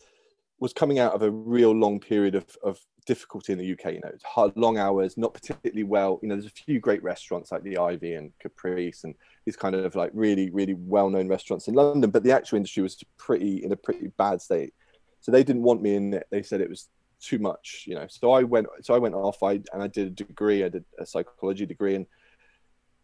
[0.60, 3.94] was coming out of a real long period of, of difficulty in the UK.
[3.94, 6.18] You know, It's hard, long hours, not particularly well.
[6.20, 9.76] You know, there's a few great restaurants like the Ivy and Caprice and these kind
[9.76, 13.70] of like really, really well-known restaurants in London, but the actual industry was pretty in
[13.70, 14.74] a pretty bad state.
[15.20, 16.26] So they didn't want me in it.
[16.30, 16.88] They said it was
[17.20, 18.06] too much, you know.
[18.08, 19.42] So I went, so I went off.
[19.42, 20.64] I and I did a degree.
[20.64, 22.06] I did a psychology degree and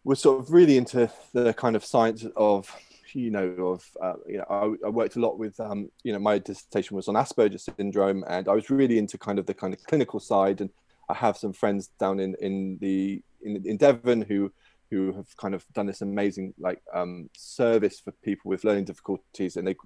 [0.05, 2.71] was sort of really into the kind of science of
[3.15, 6.19] you know, of uh, you know, I, I, worked a lot with, um, you know,
[6.19, 9.73] my dissertation was on Asperger's syndrome, and I was really into kind of the kind
[9.73, 10.61] of clinical side.
[10.61, 10.71] And
[11.09, 14.53] I have some friends down in in the in, in Devon who
[14.91, 19.57] who have kind of done this amazing like um, service for people with learning difficulties,
[19.57, 19.77] and they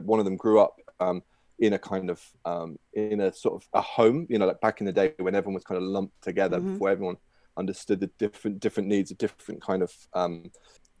[0.00, 0.76] one of them grew up.
[1.00, 1.22] Um,
[1.58, 4.80] in a kind of um, in a sort of a home, you know, like back
[4.80, 6.74] in the day when everyone was kind of lumped together mm-hmm.
[6.74, 7.16] before everyone
[7.56, 10.50] understood the different different needs of different kind of um,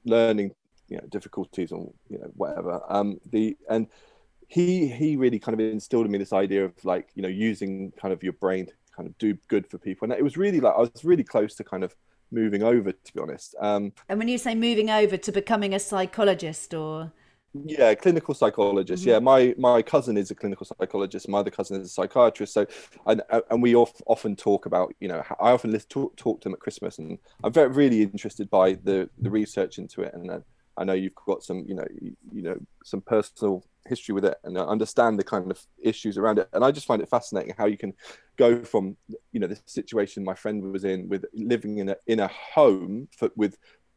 [0.06, 0.50] learning
[0.88, 2.80] you know difficulties or you know whatever.
[2.88, 3.88] Um the and
[4.48, 7.92] he he really kind of instilled in me this idea of like you know using
[8.00, 10.06] kind of your brain to kind of do good for people.
[10.06, 11.94] And it was really like i was really close to kind of
[12.30, 13.54] moving over to be honest.
[13.60, 17.12] Um and when you say moving over to becoming a psychologist or?
[17.54, 19.02] Yeah clinical psychologist.
[19.02, 19.10] Mm-hmm.
[19.10, 21.28] yeah my my cousin is a clinical psychologist.
[21.28, 22.52] My other cousin is a psychiatrist.
[22.54, 22.66] So
[23.06, 26.60] and and we often talk about you know i often talk, talk to them at
[26.60, 26.98] christmas.
[26.98, 30.30] And i'm very really interested by the the research into it and
[30.76, 31.86] I know you've got some, you know,
[32.32, 36.48] you, know, some personal history with it and understand the kind of issues around it.
[36.52, 37.94] And I just find it fascinating how you can
[38.36, 38.96] go from,
[39.32, 43.08] you know, the situation my friend was in with living in a in a home
[43.16, 43.56] for, with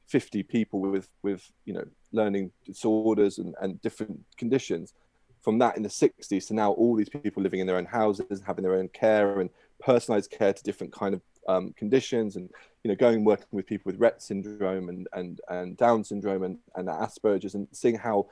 [0.09, 4.93] 50 people with with you know learning disorders and, and different conditions
[5.41, 8.41] from that in the 60s to now all these people living in their own houses
[8.45, 12.49] having their own care and personalized care to different kind of um, conditions and
[12.83, 16.57] you know going working with people with Rett syndrome and and and Down syndrome and
[16.75, 18.27] and Asperger's and seeing how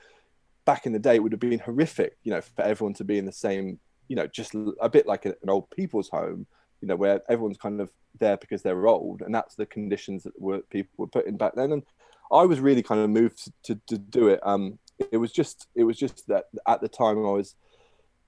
[0.65, 3.17] back in the day it would have been horrific you know for everyone to be
[3.17, 6.45] in the same you know just a bit like an old people's home
[6.81, 10.39] you know where everyone's kind of there because they're old and that's the conditions that
[10.39, 11.71] were people were put in back then.
[11.71, 11.83] And
[12.31, 14.39] I was really kind of moved to, to, to do it.
[14.43, 14.77] Um
[15.11, 17.55] it was just it was just that at the time I was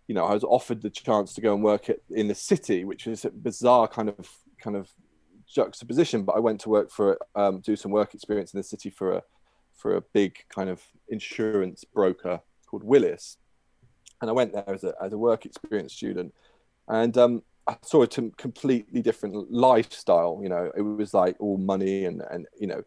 [0.08, 2.84] you know, I was offered the chance to go and work at, in the city,
[2.84, 4.28] which is a bizarre kind of
[4.60, 4.90] kind of
[5.48, 6.24] juxtaposition.
[6.24, 9.14] But I went to work for um, do some work experience in the city for
[9.14, 9.24] a
[9.74, 13.38] for a big kind of insurance broker called Willis,
[14.22, 16.34] and I went there as a as a work experience student,
[16.88, 20.40] and um, I saw a t- completely different lifestyle.
[20.42, 22.84] You know, it was like all money and and you know,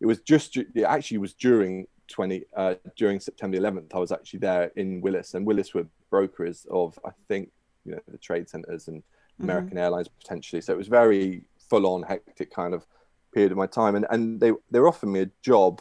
[0.00, 3.94] it was just it actually was during 20 uh, during September 11th.
[3.94, 7.50] I was actually there in Willis, and Willis were brokers of I think
[7.84, 9.02] you know the trade centers and.
[9.40, 9.78] American mm-hmm.
[9.78, 10.62] Airlines potentially.
[10.62, 12.86] So it was very full on hectic kind of
[13.32, 15.80] period of my time, and and they they were offering me a job.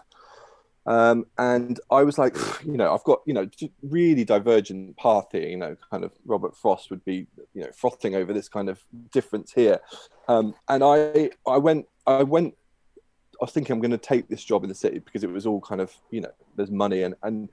[0.88, 2.36] Um, and I was like,
[2.66, 3.48] you know, I've got, you know,
[3.84, 5.48] really divergent path here.
[5.48, 8.84] You know, kind of Robert Frost would be, you know, frothing over this kind of
[9.12, 9.80] difference here.
[10.28, 12.56] Um, and I, I went, I went
[13.42, 15.48] I was thinking I'm going to take this job in the city because it was
[15.48, 17.50] all kind of you know there's money and and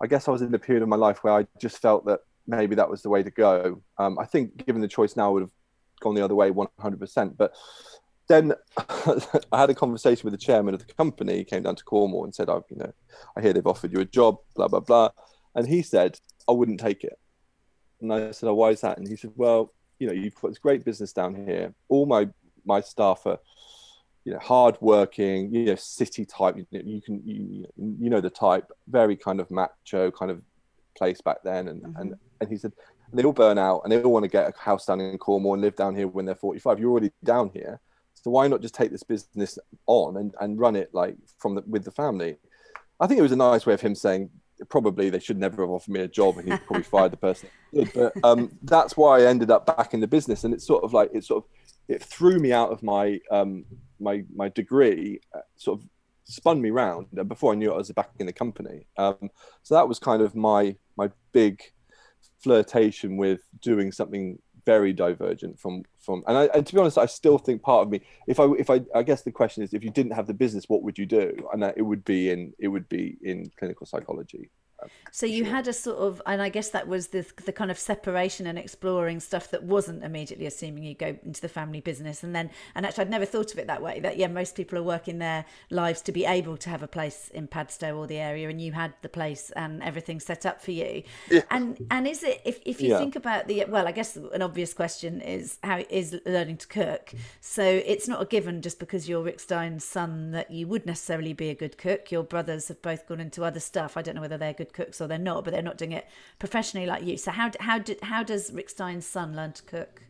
[0.00, 2.20] I guess I was in a period of my life where I just felt that
[2.46, 3.82] maybe that was the way to go.
[3.98, 5.50] Um, I think given the choice now, I would have
[6.00, 7.36] gone the other way 100%.
[7.36, 7.54] But
[8.28, 8.52] then
[9.52, 11.38] I had a conversation with the chairman of the company.
[11.38, 12.92] He came down to Cornwall and said, "I, you know,
[13.36, 15.10] I hear they've offered you a job, blah blah blah,"
[15.54, 17.18] and he said, "I wouldn't take it."
[18.00, 20.48] And I said, "Oh, why is that?" And he said, "Well, you know, you've got
[20.48, 21.74] this great business down here.
[21.88, 22.28] All my
[22.64, 23.38] my staff are."
[24.24, 26.56] you know, hard working, you know, city type.
[26.56, 30.40] You, you can, you, you know, the type, very kind of macho kind of
[30.96, 31.68] place back then.
[31.68, 32.00] And mm-hmm.
[32.00, 32.72] and and he said
[33.12, 35.54] they all burn out and they all want to get a house down in Cornwall
[35.54, 36.78] and live down here when they're 45.
[36.78, 37.80] You're already down here,
[38.14, 41.62] so why not just take this business on and and run it like from the
[41.66, 42.36] with the family?
[43.00, 44.30] I think it was a nice way of him saying
[44.68, 47.48] probably they should never have offered me a job and he probably fired the person.
[47.94, 50.44] But um, that's why I ended up back in the business.
[50.44, 51.50] And it's sort of like it sort of
[51.88, 53.64] it threw me out of my um,
[54.00, 55.86] my my degree, uh, sort of
[56.24, 58.86] spun me round, and before I knew it, I was back in the company.
[58.96, 59.30] Um,
[59.62, 61.62] so that was kind of my my big
[62.42, 67.06] flirtation with doing something very divergent from from and, I, and to be honest i
[67.06, 69.82] still think part of me if i if i i guess the question is if
[69.82, 71.36] you didn't have the business what would you do?
[71.52, 74.50] And it would be in it would be in clinical psychology
[75.10, 77.78] so you had a sort of, and I guess that was the the kind of
[77.78, 82.34] separation and exploring stuff that wasn't immediately assuming you go into the family business, and
[82.34, 84.00] then, and actually, I'd never thought of it that way.
[84.00, 87.28] That yeah, most people are working their lives to be able to have a place
[87.34, 90.70] in Padstow or the area, and you had the place and everything set up for
[90.70, 91.02] you.
[91.30, 91.42] Yeah.
[91.50, 92.98] And and is it if if you yeah.
[92.98, 97.12] think about the well, I guess an obvious question is how is learning to cook.
[97.40, 101.32] So it's not a given just because you're Rick Stein's son that you would necessarily
[101.32, 102.10] be a good cook.
[102.10, 103.96] Your brothers have both gone into other stuff.
[103.96, 106.06] I don't know whether they're good cooks or they're not, but they're not doing it
[106.38, 107.16] professionally like you.
[107.16, 110.02] So how how did how does Rick Stein's son learn to cook?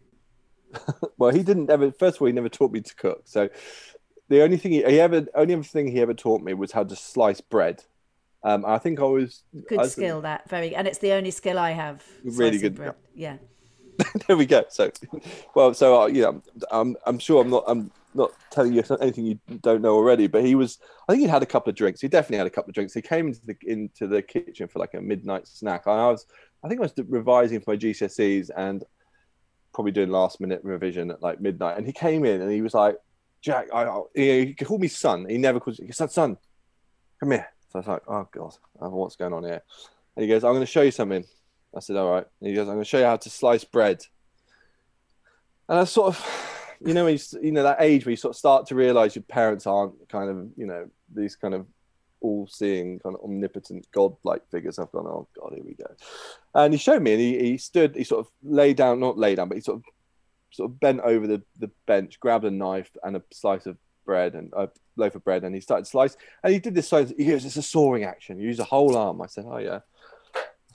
[1.18, 1.92] well, he didn't ever.
[1.92, 3.22] First of all, he never taught me to cook.
[3.24, 3.48] So
[4.28, 6.84] the only thing he, he ever only other thing he ever taught me was how
[6.84, 7.84] to slice bread.
[8.44, 11.30] Um, I think I was good I was, skill that very, and it's the only
[11.30, 12.04] skill I have.
[12.24, 12.74] Really good.
[12.74, 12.94] Bread.
[13.14, 13.36] Yeah.
[14.26, 14.64] there we go.
[14.68, 14.90] So,
[15.54, 16.32] well, so uh, yeah,
[16.70, 20.44] I'm, I'm sure I'm not, I'm not telling you anything you don't know already, but
[20.44, 20.78] he was.
[21.08, 22.00] I think he had a couple of drinks.
[22.00, 22.94] He definitely had a couple of drinks.
[22.94, 25.86] He came into the into the kitchen for like a midnight snack.
[25.86, 26.26] I was,
[26.62, 28.84] I think I was revising for my GCSEs and
[29.74, 31.78] probably doing last minute revision at like midnight.
[31.78, 32.96] And he came in and he was like,
[33.40, 35.26] "Jack, I, he called me son.
[35.28, 36.08] He never calls me son.
[36.08, 36.36] Son,
[37.20, 39.62] come here." So I was like, "Oh God, uh, what's going on here?"
[40.16, 41.24] And he goes, "I'm going to show you something."
[41.74, 43.64] I said, "All right." And he goes, "I'm going to show you how to slice
[43.64, 44.02] bread."
[45.68, 48.38] And I sort of you know, you, you know that age where you sort of
[48.38, 51.66] start to realize your parents aren't kind of, you know, these kind of
[52.20, 54.78] all-seeing, kind of omnipotent, god-like figures.
[54.78, 55.94] I've gone, oh god, here we go.
[56.54, 59.34] And he showed me, and he, he stood, he sort of lay down, not lay
[59.34, 59.84] down, but he sort of
[60.50, 64.34] sort of bent over the, the bench, grabbed a knife and a slice of bread
[64.34, 66.16] and a loaf of bread, and he started to slice.
[66.42, 68.38] And he did this so He goes, "It's a sawing action.
[68.38, 69.80] You use a whole arm." I said, "Oh yeah."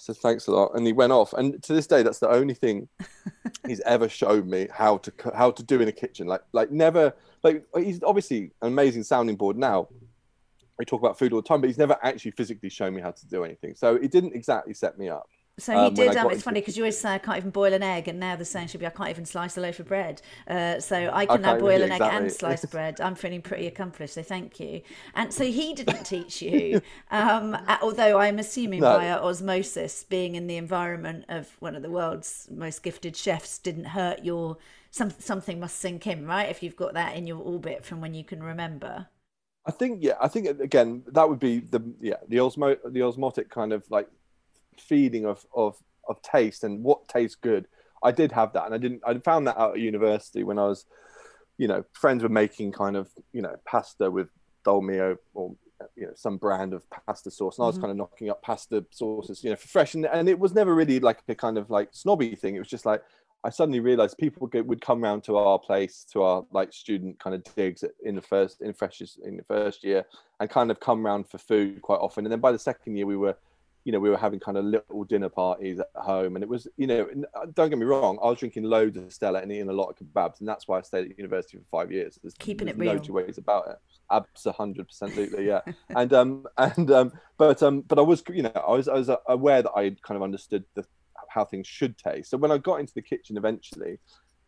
[0.07, 0.71] Said, thanks a lot.
[0.73, 1.33] And he went off.
[1.33, 2.87] And to this day, that's the only thing
[3.67, 6.27] he's ever showed me how to how to do in a kitchen.
[6.27, 9.89] Like like never like he's obviously an amazing sounding board now.
[10.79, 13.11] We talk about food all the time, but he's never actually physically shown me how
[13.11, 13.75] to do anything.
[13.75, 15.27] So it didn't exactly set me up.
[15.59, 16.15] So he um, did.
[16.15, 18.35] Um, it's funny because you always say I can't even boil an egg, and now
[18.35, 20.21] the saying should be I can't even slice a loaf of bread.
[20.47, 22.07] Uh, so I can now boil an exactly.
[22.07, 23.01] egg and slice bread.
[23.01, 24.13] I'm feeling pretty accomplished.
[24.13, 24.81] So thank you.
[25.15, 28.97] And so he didn't teach you, um, although I'm assuming no.
[28.97, 33.85] via osmosis, being in the environment of one of the world's most gifted chefs didn't
[33.85, 34.57] hurt your.
[34.89, 36.49] Some, something must sink in, right?
[36.49, 39.07] If you've got that in your orbit from when you can remember.
[39.65, 43.49] I think yeah, I think again that would be the yeah the osmo the osmotic
[43.49, 44.07] kind of like
[44.81, 47.67] feeling of of of taste and what tastes good.
[48.03, 49.01] I did have that, and I didn't.
[49.05, 50.85] I found that out at university when I was,
[51.57, 54.29] you know, friends were making kind of you know pasta with
[54.65, 55.55] dolmio or
[55.95, 57.85] you know some brand of pasta sauce, and I was mm-hmm.
[57.85, 60.73] kind of knocking up pasta sauces, you know, for fresh, and, and it was never
[60.75, 62.55] really like a kind of like snobby thing.
[62.55, 63.01] It was just like
[63.43, 67.35] I suddenly realized people would come around to our place, to our like student kind
[67.35, 70.05] of digs in the first in freshers in the first year,
[70.39, 72.25] and kind of come around for food quite often.
[72.25, 73.37] And then by the second year, we were
[73.87, 76.67] you know, we were having kind of little dinner parties at home, and it was,
[76.75, 79.69] you know, uh, don't get me wrong, I was drinking loads of Stella and eating
[79.69, 82.19] a lot of kebabs, and that's why I stayed at university for five years.
[82.21, 82.95] There's, Keeping there's it real.
[82.95, 83.77] No two ways about it.
[84.11, 85.61] Absolutely, yeah.
[85.95, 89.09] and um, and um, but um, but I was, you know, I was I was
[89.09, 90.85] uh, aware that I kind of understood the
[91.29, 92.31] how things should taste.
[92.31, 93.99] So when I got into the kitchen eventually,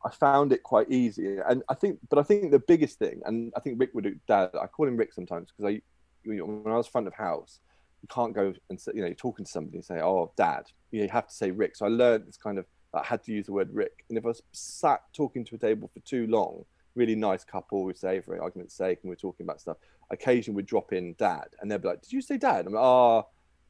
[0.06, 1.38] I found it quite easy.
[1.48, 4.50] And I think, but I think the biggest thing, and I think Rick would Dad,
[4.62, 5.82] I call him Rick sometimes because I,
[6.26, 7.60] you know, when I was front of house,
[8.02, 10.66] you can't go and say, you know, you're talking to somebody and say, "Oh, Dad."
[10.92, 11.76] You, know, you have to say Rick.
[11.76, 12.66] So I learned this kind of.
[12.94, 15.58] I had to use the word Rick, and if I was sat talking to a
[15.58, 19.46] table for too long, really nice couple, we say for argument's sake, and we're talking
[19.46, 19.78] about stuff.
[20.10, 22.84] Occasionally, we'd drop in Dad, and they'd be like, "Did you say Dad?" I'm like,
[22.84, 23.28] "Oh."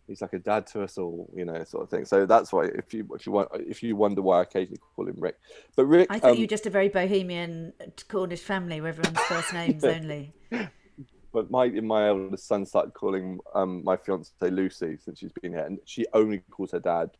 [0.07, 2.03] He's like a dad to us all, you know, sort of thing.
[2.03, 5.07] So that's why, if you if you want, if you wonder why I occasionally call
[5.07, 5.37] him Rick,
[5.75, 7.73] but Rick, I thought um, you were just a very bohemian
[8.07, 10.33] Cornish family where everyone's first names only
[11.31, 15.65] but my my eldest son started calling um, my fiance Lucy since she's been here,
[15.65, 17.11] and she only calls her dad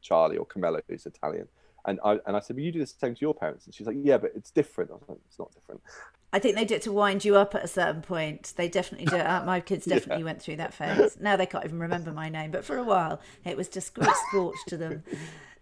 [0.00, 1.48] Charlie or Carmelo, who's Italian.
[1.86, 3.86] And I and I said, well, you do the same to your parents, and she's
[3.86, 4.90] like, yeah, but it's different.
[4.90, 5.80] I was like, it's not different.
[6.32, 8.52] I think they do it to wind you up at a certain point.
[8.56, 9.26] They definitely do it.
[9.26, 10.26] Uh, my kids definitely yeah.
[10.26, 11.16] went through that phase.
[11.20, 14.14] Now they can't even remember my name, but for a while it was just great
[14.28, 15.02] sport to them.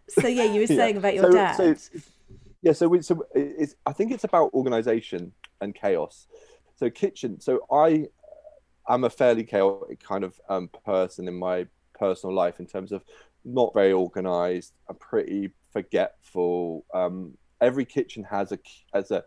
[0.09, 0.99] So yeah, you were saying yeah.
[0.99, 1.55] about your so, dad.
[1.55, 1.77] So,
[2.63, 6.27] yeah, so we, so it's, I think it's about organisation and chaos
[6.79, 8.07] so kitchen so i
[8.87, 11.67] i'm a fairly chaotic kind of um, person in my
[11.99, 13.03] personal life in terms of
[13.45, 18.59] not very organized i'm pretty forgetful um, every kitchen has a
[18.95, 19.25] as a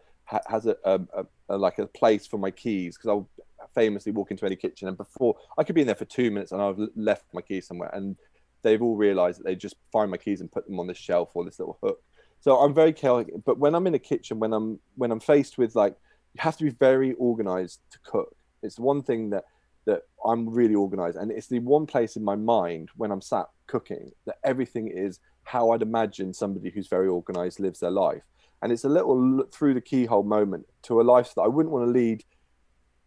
[0.48, 3.30] has a, a, a, a like a place for my keys because I'll
[3.76, 6.52] famously walk into any kitchen and before I could be in there for two minutes
[6.52, 8.16] and I've left my keys somewhere and
[8.62, 11.32] they've all realized that they just find my keys and put them on this shelf
[11.34, 12.02] or this little hook.
[12.40, 13.34] So I'm very chaotic.
[13.46, 15.96] But when I'm in a kitchen, when I'm when I'm faced with like
[16.34, 18.36] you have to be very organized to cook.
[18.64, 19.46] It's the one thing that
[19.86, 23.48] that I'm really organized, and it's the one place in my mind when I'm sat
[23.66, 28.22] cooking that everything is how I'd imagine somebody who's very organized lives their life.
[28.62, 31.88] And it's a little through the keyhole moment to a life that I wouldn't want
[31.88, 32.24] to lead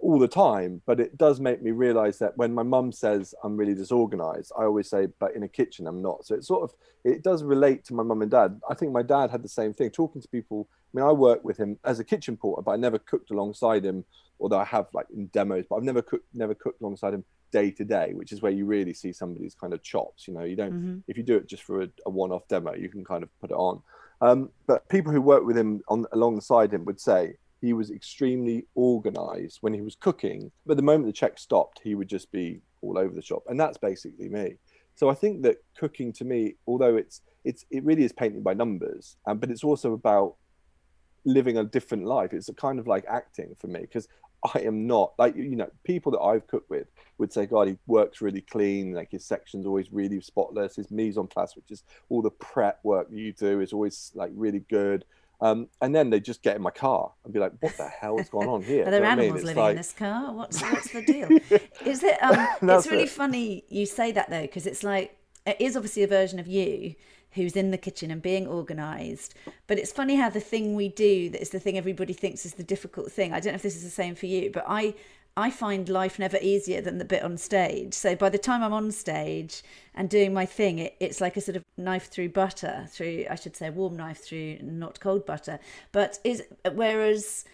[0.01, 3.57] all the time, but it does make me realize that when my mum says I'm
[3.57, 6.27] really disorganized, I always say, but in a kitchen I'm not.
[6.27, 8.61] So it sort of it does relate to my mum and dad.
[8.69, 9.91] I think my dad had the same thing.
[9.91, 12.99] Talking to people, mean, I worked with him as a kitchen porter, but I never
[12.99, 14.05] cooked alongside him.
[14.41, 17.71] Although I have like in demos, but I've never cooked never cooked alongside him day
[17.71, 20.27] to day, which is where you really see somebody's kind of chops.
[20.27, 20.99] You know, you don't mm-hmm.
[21.07, 23.51] if you do it just for a, a one-off demo, you can kind of put
[23.51, 23.81] it on.
[24.21, 28.67] Um, but people who work with him on alongside him would say he was extremely
[28.75, 30.51] organized when he was cooking.
[30.67, 33.45] But the moment the check stopped, he would just be all over the shop.
[33.49, 34.57] And that's basically me.
[34.97, 38.55] So I think that cooking to me, although it's it's it really is painting by
[38.55, 40.35] numbers, um, but it's also about
[41.25, 42.33] living a different life.
[42.33, 44.09] It's a kind of like acting for me because
[44.55, 46.87] I am not like you know people that I've cooked with
[47.19, 48.93] would say, God, he works really clean.
[48.93, 50.77] Like his section's always really spotless.
[50.77, 54.33] His mise en place, which is all the prep work you do, is always like
[54.35, 55.05] really good.
[55.41, 58.19] Um, and then they just get in my car and be like, "What the hell
[58.19, 59.47] is going on here?" Are there animals I mean?
[59.47, 59.71] living like...
[59.73, 60.33] in this car?
[60.33, 61.29] What's what's the deal?
[61.85, 62.23] is it?
[62.23, 63.11] Um, it's really it.
[63.11, 66.95] funny you say that though, because it's like it is obviously a version of you
[67.35, 69.35] who's in the kitchen and being organized
[69.67, 72.55] but it's funny how the thing we do that is the thing everybody thinks is
[72.55, 74.95] the difficult thing i don't know if this is the same for you but i
[75.37, 77.93] I find life never easier than the bit on stage.
[77.95, 79.63] So by the time I'm on stage
[79.95, 83.35] and doing my thing, it, it's like a sort of knife through butter, through I
[83.35, 85.59] should say warm knife through not cold butter.
[85.91, 87.45] But is whereas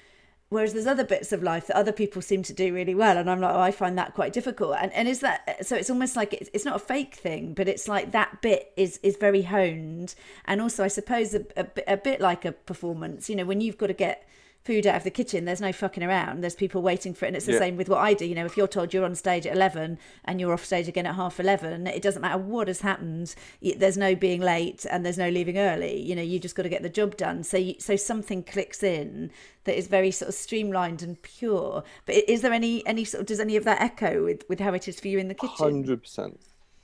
[0.51, 3.31] whereas there's other bits of life that other people seem to do really well, and
[3.31, 4.77] I'm like, oh, I find that quite difficult.
[4.79, 5.77] And and is that so?
[5.77, 9.01] It's almost like it's, it's not a fake thing, but it's like that bit is
[9.03, 13.31] is very honed, and also I suppose a, a, a bit like a performance.
[13.31, 14.29] You know, when you've got to get
[14.63, 16.43] food out of the kitchen, there's no fucking around.
[16.43, 17.29] There's people waiting for it.
[17.29, 17.59] And it's the yeah.
[17.59, 18.27] same with what I do.
[18.27, 21.07] You know, if you're told you're on stage at 11 and you're off stage again
[21.07, 23.35] at half 11, it doesn't matter what has happened.
[23.63, 26.01] There's no being late and there's no leaving early.
[26.01, 27.43] You know, you just got to get the job done.
[27.43, 29.31] So, you, so something clicks in
[29.65, 31.83] that is very sort of streamlined and pure.
[32.05, 34.75] But is there any, any sort of, does any of that echo with, with how
[34.75, 35.85] it is for you in the kitchen?
[35.85, 36.37] 100%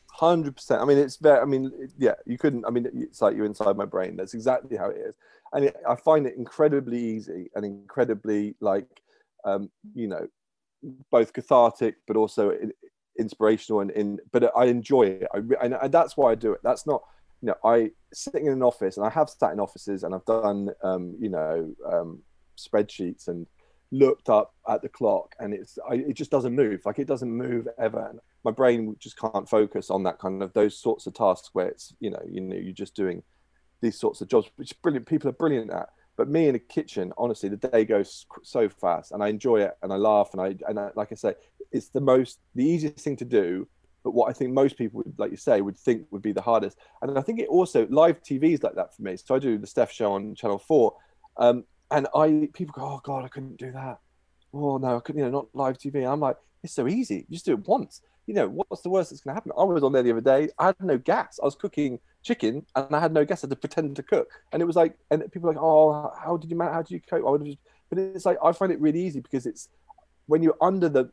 [0.08, 0.80] hundred percent.
[0.80, 1.38] I mean, it's very.
[1.38, 2.64] I mean, yeah, you couldn't.
[2.64, 4.16] I mean, it's like you're inside my brain.
[4.16, 5.14] That's exactly how it is
[5.56, 8.86] and it, I find it incredibly easy and incredibly like
[9.44, 10.28] um, you know
[11.10, 12.52] both cathartic but also
[13.18, 15.28] inspirational and in but I enjoy it.
[15.34, 16.60] I, and, and that's why I do it.
[16.62, 17.02] That's not
[17.40, 20.26] you know I sitting in an office and I have sat in offices and I've
[20.26, 22.20] done um, you know um,
[22.58, 23.46] spreadsheets and
[23.92, 26.82] looked up at the clock and it's I, it just doesn't move.
[26.84, 28.08] Like it doesn't move ever.
[28.10, 31.68] And my brain just can't focus on that kind of those sorts of tasks where
[31.68, 33.22] it's you know you know you're just doing
[33.80, 35.88] these sorts of jobs, which brilliant people are brilliant at.
[36.16, 39.76] But me in a kitchen, honestly, the day goes so fast, and I enjoy it,
[39.82, 41.34] and I laugh, and I and I, like I say,
[41.72, 43.68] it's the most the easiest thing to do.
[44.02, 46.40] But what I think most people, would, like you say, would think would be the
[46.40, 46.78] hardest.
[47.02, 49.16] And I think it also live TV is like that for me.
[49.16, 50.94] So I do the Steph Show on Channel Four,
[51.36, 53.98] um, and I people go, "Oh God, I couldn't do that."
[54.54, 55.18] Oh no, I couldn't.
[55.18, 55.96] You know, not live TV.
[55.96, 57.26] And I'm like, it's so easy.
[57.28, 58.00] You just do it once.
[58.26, 59.52] You know, what's the worst that's going to happen?
[59.56, 60.48] I was on there the other day.
[60.58, 61.38] I had no gas.
[61.40, 63.42] I was cooking chicken and I had no gas.
[63.42, 64.28] I had to pretend to cook.
[64.52, 66.74] And it was like, and people like, oh, how did you manage?
[66.74, 67.24] How did you cope?
[67.26, 67.58] I would have just,
[67.88, 69.68] but it's like, I find it really easy because it's
[70.26, 71.10] when you're under the,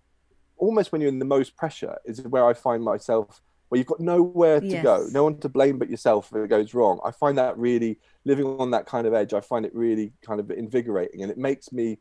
[0.58, 4.00] almost when you're in the most pressure is where I find myself where you've got
[4.00, 4.84] nowhere to yes.
[4.84, 7.00] go, no one to blame but yourself if it goes wrong.
[7.06, 9.34] I find that really living on that kind of edge.
[9.34, 12.00] I find it really kind of invigorating and it makes me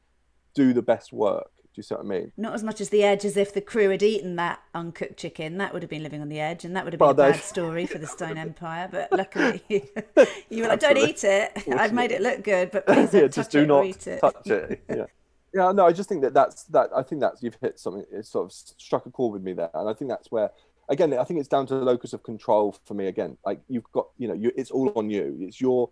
[0.54, 1.51] do the best work.
[1.74, 2.32] Do you see what I mean?
[2.36, 5.56] Not as much as the edge as if the crew had eaten that uncooked chicken.
[5.56, 7.32] That would have been living on the edge, and that would have been well, a
[7.32, 8.88] bad story for the Stein Empire.
[8.90, 9.62] But luckily,
[10.50, 11.50] you were like, "Don't eat it.
[11.74, 14.20] I've made it look good, but please yeah, just do not it.
[14.20, 15.06] touch it." Yeah.
[15.54, 16.90] yeah, no, I just think that that's that.
[16.94, 18.04] I think that's you've hit something.
[18.12, 20.50] It sort of struck a chord with me there, and I think that's where
[20.90, 23.06] again, I think it's down to the locus of control for me.
[23.06, 25.38] Again, like you've got, you know, you, it's all on you.
[25.40, 25.88] It's your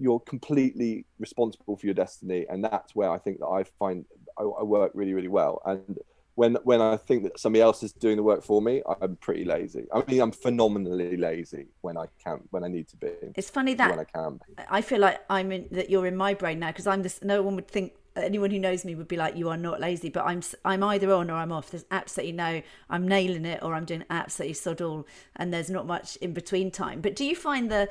[0.00, 4.06] you're completely responsible for your destiny and that's where i think that i find
[4.40, 5.62] I, I, work really really well.
[5.64, 5.98] And
[6.36, 9.44] when when i think that somebody else is doing the work for me i'm pretty
[9.44, 9.86] lazy.
[9.92, 13.12] I mean i'm phenomenally lazy when i can when i need to be.
[13.34, 16.34] It's funny that when i can i feel like i'm in that you're in my
[16.34, 19.16] brain now because i'm this no one would think anyone who knows me would be
[19.16, 20.08] like you are not lazy.
[20.08, 21.70] But i'm i'm either on or i'm off.
[21.70, 25.86] There's absolutely no i'm nailing it or i'm doing absolutely sod all and there's not
[25.86, 27.00] much in between time.
[27.00, 27.88] But do you find the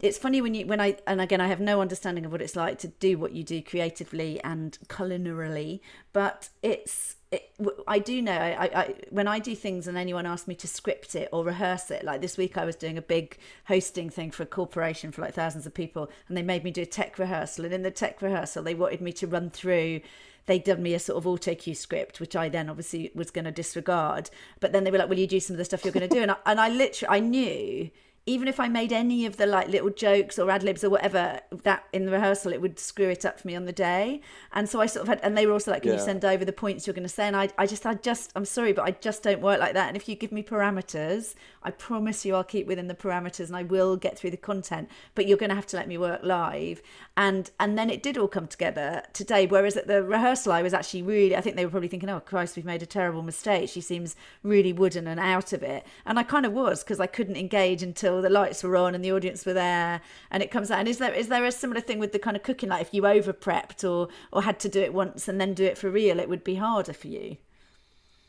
[0.00, 2.56] it's funny when you when I and again I have no understanding of what it's
[2.56, 5.80] like to do what you do creatively and culinarily,
[6.12, 7.50] but it's it,
[7.88, 11.14] I do know I, I when I do things and anyone asks me to script
[11.14, 14.42] it or rehearse it like this week I was doing a big hosting thing for
[14.42, 17.64] a corporation for like thousands of people and they made me do a tech rehearsal
[17.64, 20.00] and in the tech rehearsal they wanted me to run through
[20.46, 23.44] they'd done me a sort of auto cue script, which I then obviously was going
[23.44, 24.30] to disregard.
[24.60, 26.14] But then they were like, "Will you do some of the stuff you're going to
[26.14, 27.90] do?" And I, and I literally I knew
[28.28, 31.40] even if I made any of the like little jokes or ad libs or whatever
[31.62, 34.20] that in the rehearsal, it would screw it up for me on the day.
[34.52, 35.98] And so I sort of had, and they were also like, "Can yeah.
[35.98, 38.32] you send over the points you're going to say?" And I, I just, I just,
[38.34, 39.86] I'm sorry, but I just don't work like that.
[39.86, 43.56] And if you give me parameters, I promise you, I'll keep within the parameters and
[43.56, 44.88] I will get through the content.
[45.14, 46.82] But you're going to have to let me work live.
[47.16, 49.46] And and then it did all come together today.
[49.46, 52.18] Whereas at the rehearsal, I was actually really, I think they were probably thinking, "Oh
[52.18, 56.18] Christ, we've made a terrible mistake." She seems really wooden and out of it, and
[56.18, 59.12] I kind of was because I couldn't engage until the lights were on and the
[59.12, 60.00] audience were there
[60.30, 60.80] and it comes out.
[60.80, 62.68] And is there is there a similar thing with the kind of cooking?
[62.68, 65.64] Like if you over prepped or or had to do it once and then do
[65.64, 67.36] it for real it would be harder for you?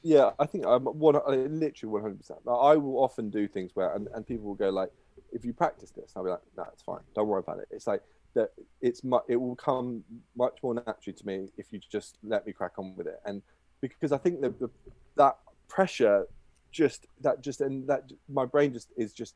[0.04, 1.16] Yeah i think i'm one
[1.60, 4.92] literally 100% i will often do things where and, and people will go like
[5.34, 7.02] if you practice this i'll be like no it's fine.
[7.16, 7.68] Don't worry about it.
[7.72, 8.02] It's like
[8.36, 10.04] that it's mu- it will come
[10.36, 13.20] much more naturally to me if you just let me crack on with it.
[13.26, 13.42] And
[13.82, 14.70] because i think that the,
[15.16, 16.28] that pressure
[16.72, 19.36] just that just and that my brain just is just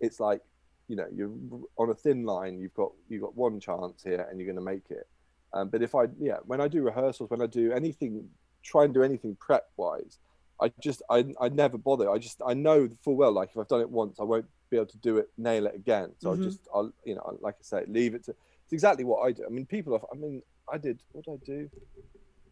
[0.00, 0.40] it's like
[0.88, 1.30] you know you're
[1.76, 4.72] on a thin line you've got you've got one chance here and you're going to
[4.72, 5.06] make it.
[5.52, 8.28] Um, but if i yeah when i do rehearsals when i do anything
[8.62, 10.18] try and do anything prep wise
[10.60, 12.10] i just I, I never bother.
[12.10, 14.76] I just i know full well like if i've done it once i won't be
[14.76, 16.12] able to do it nail it again.
[16.18, 16.42] So mm-hmm.
[16.42, 18.32] i just i'll you know like i say leave it to
[18.64, 19.44] it's exactly what i do.
[19.46, 21.70] I mean people have i mean i did what did i do?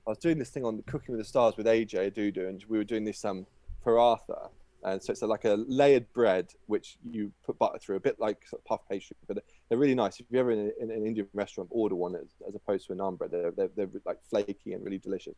[0.07, 2.79] I was doing this thing on cooking with the stars with aj Odudu, and we
[2.79, 3.47] were doing this um
[3.85, 4.49] paratha
[4.85, 8.47] and so it's like a layered bread which you put butter through, a bit like
[8.47, 10.21] sort of puff pastry, but they're really nice.
[10.21, 12.93] If you're ever in, a, in an Indian restaurant, order one as, as, opposed to
[12.93, 13.31] a naan bread.
[13.31, 15.35] They're, they're, they're like flaky and really delicious.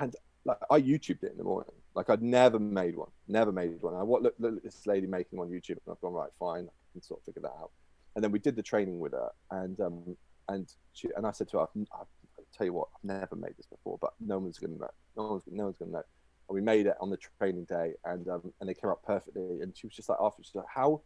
[0.00, 0.14] And
[0.44, 1.72] like I YouTubed it in the morning.
[1.94, 3.94] Like I'd never made one, never made one.
[3.94, 6.92] I what look, look this lady making one YouTube, and I've gone right, fine, I
[6.92, 7.70] can sort of figure that out.
[8.16, 10.16] And then we did the training with her, and um,
[10.48, 12.08] and she and I said to her, I'll
[12.56, 14.90] tell you what, I've never made this before, but no one's gonna know.
[15.16, 16.04] No one's no one's gonna know
[16.50, 19.60] and we made it on the training day, and um, and they came out perfectly.
[19.62, 21.00] And she was just like, after she's like, how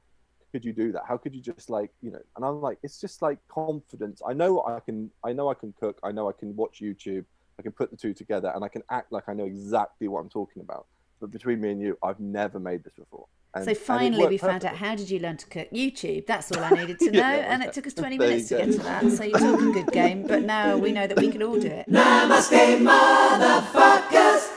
[0.50, 1.02] could you do that?
[1.06, 2.20] How could you just like, you know?
[2.36, 4.22] And I'm like, it's just like confidence.
[4.26, 5.10] I know I can.
[5.22, 6.00] I know I can cook.
[6.02, 7.26] I know I can watch YouTube.
[7.58, 10.20] I can put the two together, and I can act like I know exactly what
[10.20, 10.86] I'm talking about.
[11.20, 13.26] But between me and you, I've never made this before.
[13.54, 15.70] And, so finally, we found out how did you learn to cook?
[15.70, 16.26] YouTube.
[16.26, 18.72] That's all I needed to know, yeah, and it took us 20 minutes to get
[18.72, 19.12] to that.
[19.12, 21.86] So you're talking good game, but now we know that we can all do it.
[21.88, 24.53] Namaste, motherfuckers.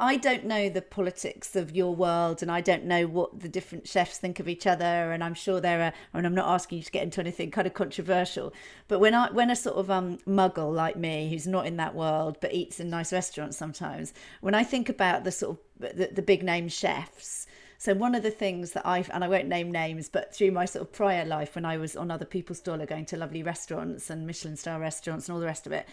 [0.00, 3.86] I don't know the politics of your world, and I don't know what the different
[3.86, 5.12] chefs think of each other.
[5.12, 5.92] And I'm sure there are.
[6.14, 8.52] And I'm not asking you to get into anything kind of controversial,
[8.88, 11.94] but when I when a sort of um muggle like me, who's not in that
[11.94, 16.08] world but eats in nice restaurants sometimes, when I think about the sort of the,
[16.12, 17.46] the big name chefs.
[17.76, 20.66] So one of the things that I've, and I won't name names, but through my
[20.66, 24.10] sort of prior life when I was on other people's dollar going to lovely restaurants
[24.10, 25.88] and Michelin star restaurants and all the rest of it,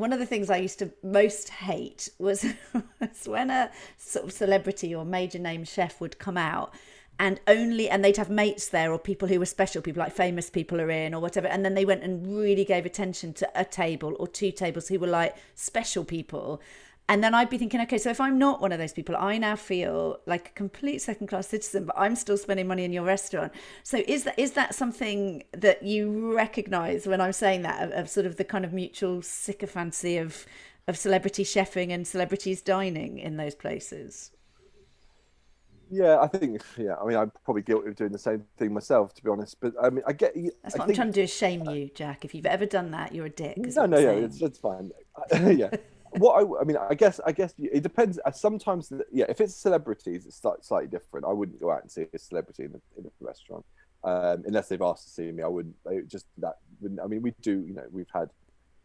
[0.00, 2.46] one of the things I used to most hate was,
[3.00, 6.74] was when a sort of celebrity or major name chef would come out
[7.18, 10.50] and only and they'd have mates there or people who were special people like famous
[10.50, 13.64] people are in or whatever and then they went and really gave attention to a
[13.64, 16.60] table or two tables who were like special people
[17.08, 19.36] and then I'd be thinking, okay, so if I'm not one of those people, I
[19.36, 23.04] now feel like a complete second class citizen, but I'm still spending money in your
[23.04, 23.52] restaurant.
[23.82, 28.08] So is that is that something that you recognise when I'm saying that of, of
[28.08, 30.46] sort of the kind of mutual sycophancy of
[30.88, 34.30] of celebrity chefing and celebrities dining in those places?
[35.90, 36.62] Yeah, I think.
[36.78, 39.60] Yeah, I mean, I'm probably guilty of doing the same thing myself, to be honest.
[39.60, 40.34] But I mean, I get.
[40.62, 42.24] That's what I am trying to do is shame you, Jack.
[42.24, 43.58] If you've ever done that, you're a dick.
[43.58, 44.90] No, no, yeah, it's, it's fine.
[45.32, 45.68] yeah,
[46.18, 48.18] what I, I mean, I guess, I guess it depends.
[48.24, 51.26] Uh, sometimes, yeah, if it's celebrities, it's slightly different.
[51.26, 53.64] I wouldn't go out and see a celebrity in a, in a restaurant
[54.04, 55.42] um, unless they've asked to see me.
[55.42, 55.76] I wouldn't.
[56.08, 56.58] just that.
[57.02, 57.64] I mean, we do.
[57.66, 58.30] You know, we've had,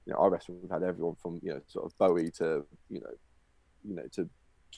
[0.05, 0.61] you know, our restaurant.
[0.61, 3.13] We've had everyone from you know, sort of Bowie to you know,
[3.87, 4.29] you know, to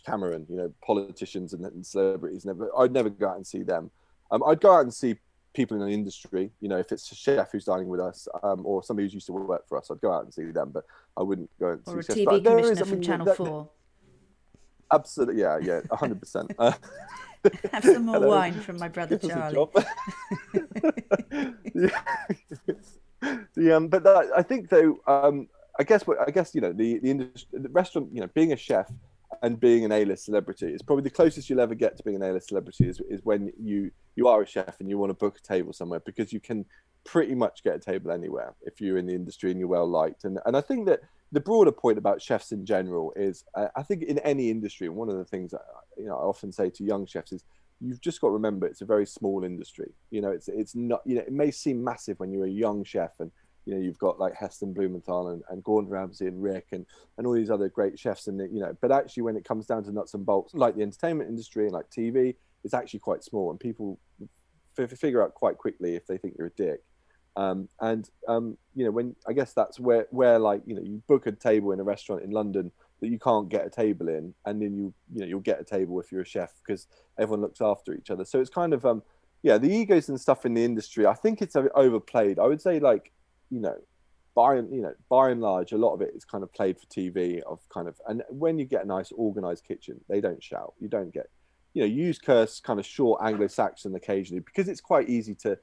[0.06, 0.46] Cameron.
[0.50, 2.46] You know, politicians and, and celebrities.
[2.46, 2.70] Never.
[2.78, 3.92] I'd never go out and see them.
[4.32, 5.16] Um, I'd go out and see
[5.54, 6.52] people in the industry.
[6.62, 9.28] You know, if it's a chef who's dining with us, um, or somebody who's used
[9.28, 10.72] to work for us, I'd go out and see them.
[10.72, 10.86] But
[11.18, 13.26] I wouldn't go and or see a TV but commissioner is, I mean, from Channel
[13.26, 13.70] that, Four.
[14.92, 16.52] Absolutely, yeah, yeah, hundred percent.
[17.42, 19.66] Uh, Have some more wine from my brother Charlie.
[23.56, 25.48] yeah, um, but that, I think though, um,
[25.80, 28.52] I guess what I guess you know the the industry, the restaurant, you know, being
[28.52, 28.92] a chef
[29.42, 30.68] and being an A-list celebrity.
[30.68, 33.52] It's probably the closest you'll ever get to being an A-list celebrity is, is when
[33.60, 36.40] you you are a chef and you want to book a table somewhere because you
[36.40, 36.66] can
[37.06, 40.24] pretty much get a table anywhere if you're in the industry and you're well liked.
[40.24, 41.02] And and I think that
[41.32, 44.96] the broader point about chefs in general is uh, I think in any industry, and
[44.96, 45.54] one of the things
[45.98, 47.44] you know I often say to young chefs is
[47.82, 49.92] you've just got to remember it's a very small industry.
[50.12, 52.84] You know, it's it's not you know it may seem massive when you're a young
[52.84, 53.32] chef and
[53.70, 57.28] you know you've got like Heston Blumenthal and, and Gordon Ramsay and Rick and and
[57.28, 59.92] all these other great chefs and you know but actually when it comes down to
[59.92, 63.60] nuts and bolts like the entertainment industry and like TV it's actually quite small and
[63.60, 64.00] people
[64.80, 66.82] f- figure out quite quickly if they think you're a dick.
[67.36, 71.04] Um, and um, you know when I guess that's where where like you know you
[71.08, 74.34] book a table in a restaurant in London that you can't get a table in
[74.46, 76.88] and then you you know you'll get a table if you're a chef because
[77.20, 78.26] everyone looks after each other.
[78.26, 79.04] So it's kind of um
[79.44, 82.40] yeah the egos and stuff in the industry I think it's overplayed.
[82.40, 83.12] I would say like
[83.50, 83.76] you know,
[84.36, 86.78] by and you know, by and large, a lot of it is kind of played
[86.80, 87.42] for TV.
[87.42, 90.74] Of kind of, and when you get a nice organized kitchen, they don't shout.
[90.80, 91.30] You don't get,
[91.74, 95.58] you know, use curse kind of short Anglo-Saxon occasionally because it's quite easy to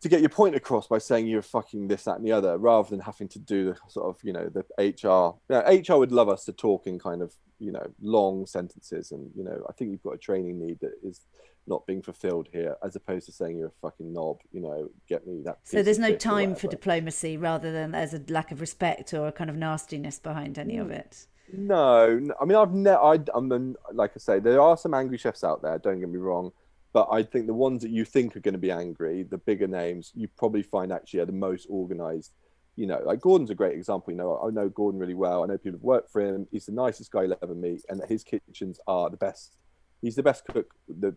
[0.00, 2.88] to get your point across by saying you're fucking this, that, and the other, rather
[2.88, 5.34] than having to do the sort of, you know, the HR.
[5.50, 9.42] HR would love us to talk in kind of, you know, long sentences, and you
[9.42, 11.20] know, I think you've got a training need that is
[11.68, 15.26] not being fulfilled here, as opposed to saying you're a fucking knob, you know, get
[15.26, 15.58] me that.
[15.64, 19.32] So there's no time for diplomacy, rather than there's a lack of respect or a
[19.32, 20.98] kind of nastiness behind any of mm.
[20.98, 21.26] it.
[21.52, 22.98] No, I mean I've never.
[22.98, 25.78] I, am like I say, there are some angry chefs out there.
[25.78, 26.52] Don't get me wrong,
[26.92, 29.66] but I think the ones that you think are going to be angry, the bigger
[29.66, 32.32] names, you probably find actually are the most organised.
[32.76, 34.12] You know, like Gordon's a great example.
[34.12, 35.42] You know, I know Gordon really well.
[35.42, 36.46] I know people have worked for him.
[36.52, 39.56] He's the nicest guy you'll ever meet, and his kitchens are the best
[40.02, 40.74] he's the best cook.
[40.88, 41.14] The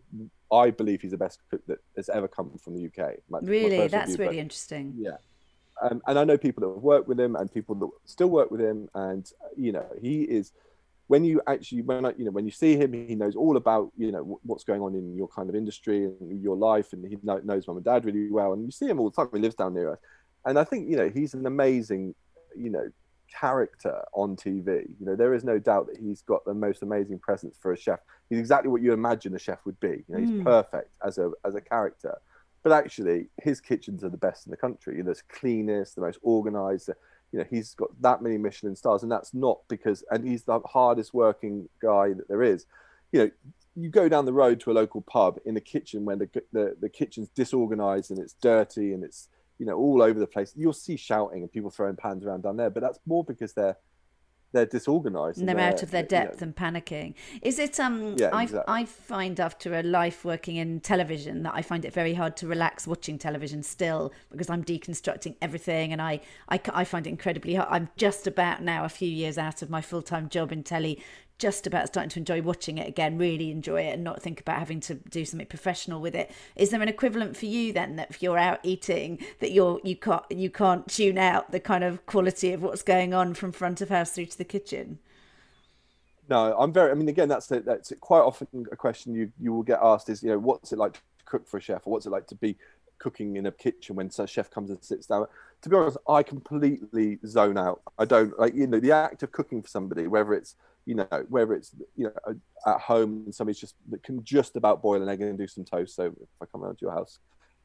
[0.52, 3.14] I believe he's the best cook that has ever come from the UK.
[3.28, 4.94] My, really, my that's really but, interesting.
[4.96, 5.16] Yeah,
[5.82, 8.50] um, and I know people that have worked with him and people that still work
[8.50, 10.52] with him, and you know he is.
[11.08, 13.92] When you actually, when I, you know, when you see him, he knows all about
[13.98, 17.18] you know what's going on in your kind of industry and your life, and he
[17.22, 18.52] knows mum and dad really well.
[18.52, 19.28] And you see him all the time.
[19.32, 19.98] He lives down near us,
[20.46, 22.14] and I think you know he's an amazing,
[22.56, 22.88] you know,
[23.38, 24.86] character on TV.
[24.98, 27.76] You know, there is no doubt that he's got the most amazing presence for a
[27.76, 28.00] chef.
[28.28, 30.04] He's exactly what you imagine a chef would be.
[30.08, 30.44] You know, he's mm.
[30.44, 32.18] perfect as a as a character.
[32.62, 34.96] But actually, his kitchens are the best in the country.
[34.96, 36.90] You know, the cleanest, the most organized.
[37.32, 40.04] You know, he's got that many Michelin stars, and that's not because.
[40.10, 42.66] And he's the hardest working guy that there is.
[43.10, 43.30] You know,
[43.74, 46.76] you go down the road to a local pub in the kitchen when the the,
[46.80, 49.28] the kitchen's disorganized and it's dirty and it's
[49.62, 50.52] you know, all over the place.
[50.56, 53.76] You'll see shouting and people throwing pans around down there, but that's more because they're
[54.50, 56.52] they're disorganized and they're, they're out of their depth you know.
[56.58, 58.74] and panicking is it um yeah, I, exactly.
[58.74, 62.46] I find after a life working in television that i find it very hard to
[62.46, 67.54] relax watching television still because i'm deconstructing everything and i i, I find it incredibly
[67.54, 71.02] hard i'm just about now a few years out of my full-time job in telly
[71.42, 74.60] just about starting to enjoy watching it again, really enjoy it, and not think about
[74.60, 76.30] having to do something professional with it.
[76.54, 79.96] Is there an equivalent for you then that if you're out eating, that you're you
[79.96, 83.80] can't you can't tune out the kind of quality of what's going on from front
[83.80, 85.00] of house through to the kitchen?
[86.28, 86.92] No, I'm very.
[86.92, 90.22] I mean, again, that's that's quite often a question you you will get asked is
[90.22, 92.36] you know what's it like to cook for a chef, or what's it like to
[92.36, 92.56] be
[92.98, 95.26] cooking in a kitchen when a chef comes and sits down.
[95.62, 97.82] To be honest, I completely zone out.
[97.98, 100.54] I don't like you know the act of cooking for somebody, whether it's
[100.86, 102.34] you know, whether it's you know
[102.66, 105.64] at home and somebody's just that can just about boil an egg and do some
[105.64, 105.94] toast.
[105.94, 107.18] So if I come around to your house,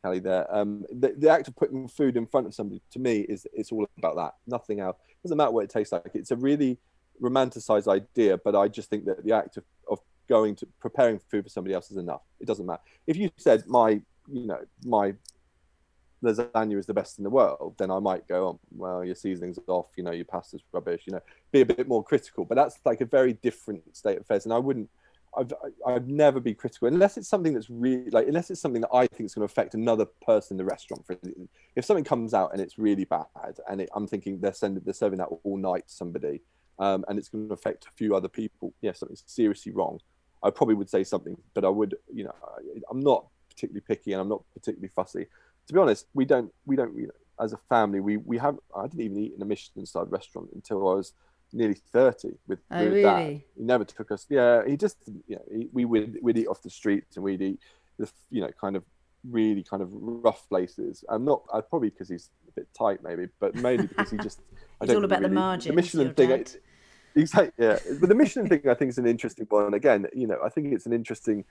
[0.03, 3.21] Cally, there, um, the, the act of putting food in front of somebody to me
[3.21, 4.33] is it's all about that.
[4.45, 4.97] Nothing else.
[5.09, 6.11] It doesn't matter what it tastes like.
[6.13, 6.77] It's a really
[7.21, 9.99] romanticized idea, but I just think that the act of, of
[10.29, 12.21] going to preparing food for somebody else is enough.
[12.39, 12.81] It doesn't matter.
[13.07, 14.01] If you said my,
[14.31, 15.13] you know, my
[16.23, 19.59] lasagna is the best in the world, then I might go, oh, well, your seasoning's
[19.67, 22.45] off, you know, your pasta's rubbish, you know, be a bit more critical.
[22.45, 24.45] But that's like a very different state of affairs.
[24.45, 24.89] And I wouldn't,
[25.37, 25.53] I've,
[25.85, 29.05] I'd never be critical unless it's something that's really like, unless it's something that I
[29.07, 31.05] think is going to affect another person in the restaurant.
[31.05, 31.17] For
[31.75, 33.25] if something comes out and it's really bad,
[33.69, 36.41] and it, I'm thinking they're sending, they're serving that all night to somebody,
[36.79, 38.73] um, and it's going to affect a few other people.
[38.81, 39.99] Yeah, something's seriously wrong.
[40.43, 42.35] I probably would say something, but I would, you know,
[42.89, 45.25] I'm not particularly picky and I'm not particularly fussy
[45.67, 48.57] to be honest, we don't we don't you know, as a family we we have
[48.75, 51.13] I didn't even eat in a Michelin starred restaurant until I was
[51.53, 53.03] nearly 30 with, oh, with really?
[53.03, 53.41] dad.
[53.55, 54.25] He never took us.
[54.29, 54.97] Yeah, he just
[55.27, 57.59] you know he, we would we'd eat off the streets and we'd eat
[57.97, 58.83] the you know kind of
[59.29, 61.03] really kind of rough places.
[61.09, 64.41] I'm not uh, probably because he's a bit tight maybe, but mainly because he just
[64.81, 65.67] it's all about really, the margins.
[65.67, 66.31] The Michelin thing.
[66.31, 66.61] It,
[67.15, 67.65] exactly.
[67.65, 69.73] Yeah, but the Michelin thing I think is an interesting one.
[69.73, 71.45] Again, you know, I think it's an interesting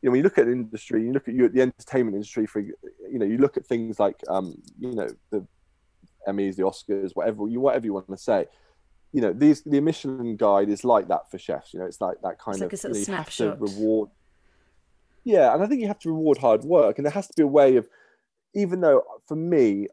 [0.00, 2.14] you know, when you look at the industry, you look at you at the entertainment
[2.14, 5.46] industry for, you know, you look at things like, um, you know, the
[6.28, 8.46] Emmys, the Oscars, whatever you whatever you want to say.
[9.12, 11.72] you know, these the Michelin guide is like that for chefs.
[11.72, 13.26] You know, it's like that kind It's of, like a sort you, know, you have
[13.26, 13.60] to snapshot.
[13.60, 14.10] reward.
[15.24, 17.42] Yeah, and I think you have to reward hard work, and there has to be
[17.42, 17.88] a way of,
[18.54, 19.88] even though for me,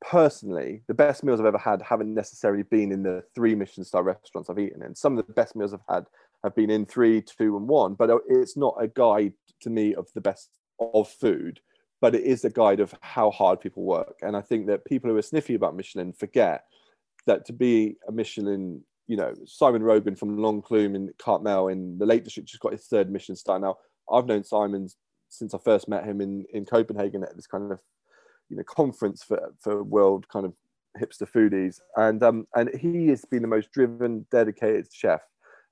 [0.00, 4.02] personally, the best meals I've ever had haven't necessarily been in the three Michelin star
[4.02, 4.94] restaurants I've eaten in.
[4.94, 6.06] Some of the best meals I've had
[6.44, 9.94] have been in three, two, and one, but uh, it's not a guide to me
[9.94, 11.60] of the best of food,
[12.00, 14.18] but it is a guide of how hard people work.
[14.22, 16.64] And I think that people who are sniffy about Michelin forget
[17.26, 22.06] that to be a Michelin, you know, Simon Rogan from L'Enclume in Cartmel in the
[22.06, 23.58] Lake District just got his third Michelin star.
[23.58, 23.76] Now,
[24.10, 24.88] I've known Simon
[25.28, 27.80] since I first met him in, in Copenhagen at this kind of,
[28.48, 30.52] you know, conference for, for world kind of
[31.00, 31.80] hipster foodies.
[31.96, 35.22] And, um, and he has been the most driven, dedicated chef.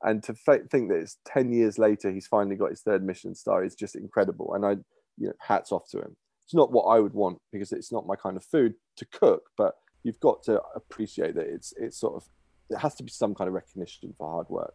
[0.05, 3.35] And to fa- think that it's 10 years later, he's finally got his third Michelin
[3.35, 4.55] star is just incredible.
[4.55, 4.71] And I,
[5.17, 6.17] you know, hats off to him.
[6.45, 9.45] It's not what I would want because it's not my kind of food to cook,
[9.57, 12.29] but you've got to appreciate that it's it's sort of
[12.69, 14.75] it has to be some kind of recognition for hard work.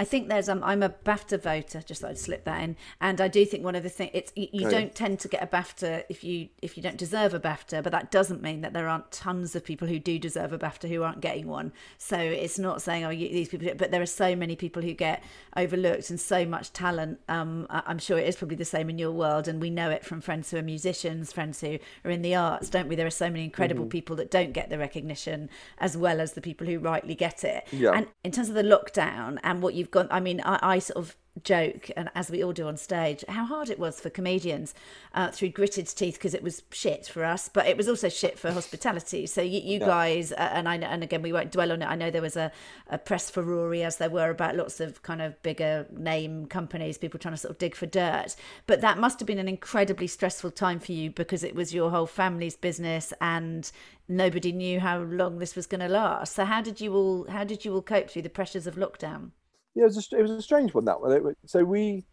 [0.00, 2.76] I think there's um I'm a BAFTA voter, just thought I'd slip that in.
[3.02, 4.78] And I do think one of the things it's you, you Oh, yeah.
[4.80, 7.92] don't tend to get a BAFTA if you if you don't deserve a BAFTA, but
[7.92, 11.02] that doesn't mean that there aren't tons of people who do deserve a BAFTA who
[11.02, 11.72] aren't getting one.
[11.98, 14.94] So it's not saying oh you, these people, but there are so many people who
[14.94, 15.22] get
[15.56, 17.20] overlooked and so much talent.
[17.28, 19.90] Um, I- I'm sure it is probably the same in your world, and we know
[19.90, 22.96] it from friends who are musicians, friends who are in the arts, don't we?
[22.96, 23.98] There are so many incredible Mm-hmm.
[23.98, 27.64] people that don't get the recognition as well as the people who rightly get it.
[27.70, 27.90] Yeah.
[27.92, 30.98] And in terms of the lockdown and what you've gone, I mean, I, I sort
[30.98, 34.74] of joke, and as we all do on stage, how hard it was for comedians
[35.14, 38.38] uh, through gritted teeth because it was shit for us, but it was also shit
[38.38, 39.26] for hospitality.
[39.26, 41.86] So you, you guys, uh, and I and again, we won't dwell on it.
[41.86, 42.50] I know there was a,
[42.88, 47.20] a press furore as there were about lots of kind of bigger name companies, people
[47.20, 48.34] trying to sort of dig for dirt.
[48.66, 51.90] But that must have been an incredibly stressful time for you because it was your
[51.90, 53.70] whole family's business and
[54.08, 56.34] nobody knew how long this was going to last.
[56.34, 59.30] So how did you all how did you all cope through the pressures of lockdown?
[59.74, 61.34] Yeah, it was a, it was a strange one that one.
[61.46, 62.04] So we,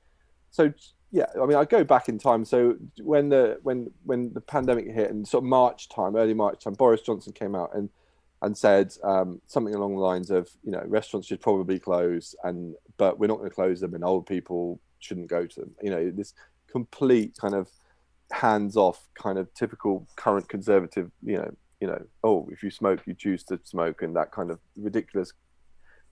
[0.51, 0.71] so
[1.11, 2.45] yeah, I mean, I go back in time.
[2.45, 6.63] So when the when when the pandemic hit and sort of March time, early March
[6.63, 7.89] time, Boris Johnson came out and
[8.41, 12.75] and said um, something along the lines of, you know, restaurants should probably close, and
[12.97, 15.71] but we're not going to close them, and old people shouldn't go to them.
[15.81, 16.33] You know, this
[16.67, 17.69] complete kind of
[18.31, 21.09] hands-off, kind of typical current conservative.
[21.23, 24.51] You know, you know, oh, if you smoke, you choose to smoke, and that kind
[24.51, 25.33] of ridiculous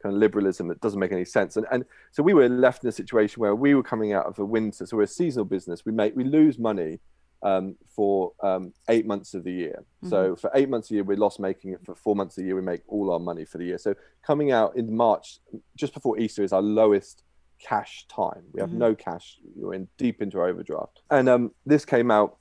[0.05, 1.57] kind of liberalism that doesn't make any sense.
[1.57, 4.37] And and so we were left in a situation where we were coming out of
[4.39, 5.85] a winter, so we're a seasonal business.
[5.85, 6.99] We make we lose money
[7.41, 9.83] um, for um, eight months of the year.
[10.09, 11.75] So for eight months a year, we're loss making.
[11.83, 13.79] For four months a year, we make all our money for the year.
[13.79, 13.95] So
[14.25, 15.39] coming out in March,
[15.75, 17.23] just before Easter, is our lowest
[17.59, 18.43] cash time.
[18.53, 19.39] We have no cash.
[19.57, 21.01] You're in deep into our overdraft.
[21.09, 22.37] And um, this came out,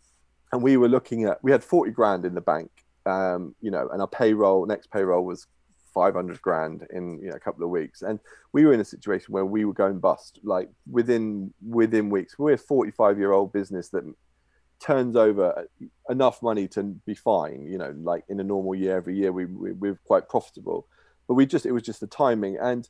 [0.53, 2.71] and we were looking at we had forty grand in the bank.
[3.07, 5.47] Um, you know, and our payroll next payroll was
[5.95, 8.03] 500 grand in you know, a couple of weeks.
[8.03, 8.19] And
[8.53, 12.39] we were in a situation where we were going bust like within within weeks.
[12.39, 14.05] We're a 45 year old business that
[14.81, 15.67] turns over
[16.11, 18.97] enough money to be fine you know like in a normal year.
[18.97, 20.89] Every year we, we we're quite profitable.
[21.29, 22.59] But we just it was just the timing.
[22.61, 22.89] And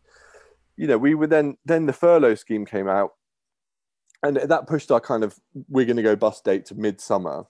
[0.76, 3.12] you know we were then then the furlough scheme came out.
[4.22, 5.38] And that pushed our kind of
[5.68, 7.44] we're going to go bust date to midsummer.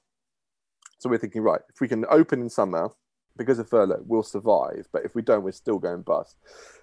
[0.98, 2.90] So we're thinking right if we can open in summer
[3.36, 4.88] because of furlough, we'll survive.
[4.92, 6.36] But if we don't, we're still going bust.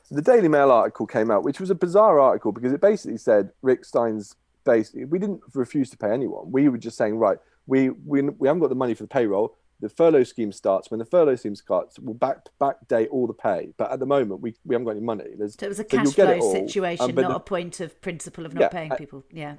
[0.09, 3.51] The Daily Mail article came out, which was a bizarre article because it basically said
[3.61, 4.35] Rick Stein's
[4.65, 6.51] basically we didn't refuse to pay anyone.
[6.51, 9.55] We were just saying, right, we we, we haven't got the money for the payroll.
[9.79, 10.91] The furlough scheme starts.
[10.91, 13.73] When the furlough scheme starts, we'll back backdate all the pay.
[13.77, 15.29] But at the moment, we, we haven't got any money.
[15.37, 17.39] There's, So it was a cash get flow all, um, situation, but not the- a
[17.39, 19.23] point of principle of not Yeah, paying people.
[19.31, 19.55] Yeah.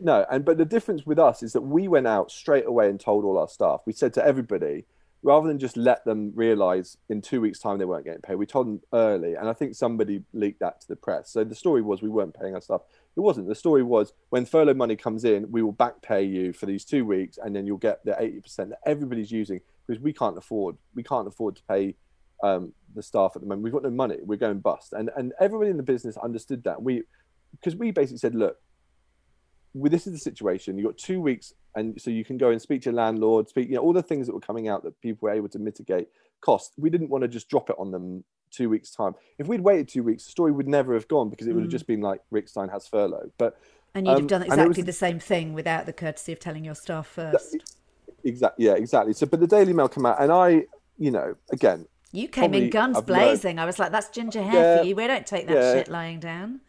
[0.00, 2.98] No, and but the difference with us is that we went out straight away and
[2.98, 3.82] told all our staff.
[3.86, 4.84] We said to everybody,
[5.24, 8.44] rather than just let them realize in two weeks' time they weren't getting paid, we
[8.44, 9.34] told them early.
[9.34, 11.30] And I think somebody leaked that to the press.
[11.30, 12.82] So the story was we weren't paying our staff.
[13.16, 13.48] It wasn't.
[13.48, 16.84] The story was when furlough money comes in, we will back pay you for these
[16.84, 20.36] two weeks, and then you'll get the eighty percent that everybody's using because we can't
[20.36, 21.94] afford we can't afford to pay
[22.42, 23.62] um, the staff at the moment.
[23.62, 24.18] We've got no money.
[24.22, 26.82] We're going bust, and and everybody in the business understood that.
[26.82, 27.04] We
[27.52, 28.58] because we basically said, look,
[29.74, 30.78] well, this is the situation.
[30.78, 33.68] You've got two weeks, and so you can go and speak to your landlord, speak,
[33.68, 36.08] you know, all the things that were coming out that people were able to mitigate
[36.40, 36.72] costs.
[36.78, 39.14] We didn't want to just drop it on them two weeks' time.
[39.38, 41.72] If we'd waited two weeks, the story would never have gone because it would have
[41.72, 43.30] just been like Rick Stein has furlough.
[43.36, 43.58] But
[43.94, 46.64] And you'd have um, done exactly was- the same thing without the courtesy of telling
[46.64, 47.56] your staff first.
[48.22, 49.12] exactly, yeah, exactly.
[49.12, 50.66] So, but the Daily Mail came out, and I,
[50.98, 53.58] you know, again, You came in guns I've learned- blazing.
[53.58, 54.94] I was like, that's ginger hair Yeah, for you.
[54.94, 55.72] We don't take that yeah.
[55.74, 56.60] shit lying down.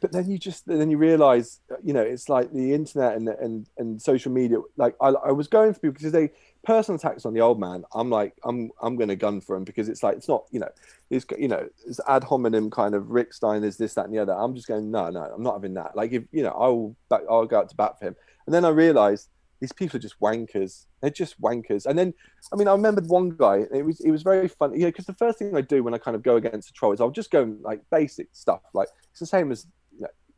[0.00, 3.66] But then you just then you realize you know it's like the internet and and
[3.78, 6.30] and social media like i, I was going for people because they
[6.66, 9.64] personal attacks on the old man, I'm like, I'm I'm going to gun for him
[9.64, 10.68] because it's like it's not, you know,
[11.08, 14.18] it's you know, it's ad hominem kind of Rick Stein is this, that, and the
[14.18, 14.34] other.
[14.34, 15.96] I'm just going, no, no, I'm not having that.
[15.96, 18.16] Like if you know, I'll back, I'll go out to bat for him.
[18.46, 19.28] And then I realised
[19.60, 20.84] these people are just wankers.
[21.00, 21.86] They're just wankers.
[21.86, 22.12] And then,
[22.52, 23.64] I mean, I remembered one guy.
[23.72, 25.94] It was it was very funny, you know, because the first thing I do when
[25.94, 28.62] I kind of go against a troll is I'll just go like basic stuff.
[28.74, 29.66] Like it's the same as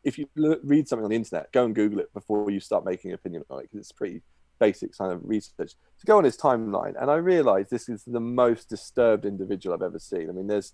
[0.05, 0.29] if you
[0.63, 3.45] read something on the internet, go and Google it before you start making an opinion
[3.51, 4.23] on it because it's pretty
[4.59, 5.73] basic kind of research.
[6.01, 9.83] To go on his timeline and i realized this is the most disturbed individual i've
[9.83, 10.29] ever seen.
[10.29, 10.73] I mean there's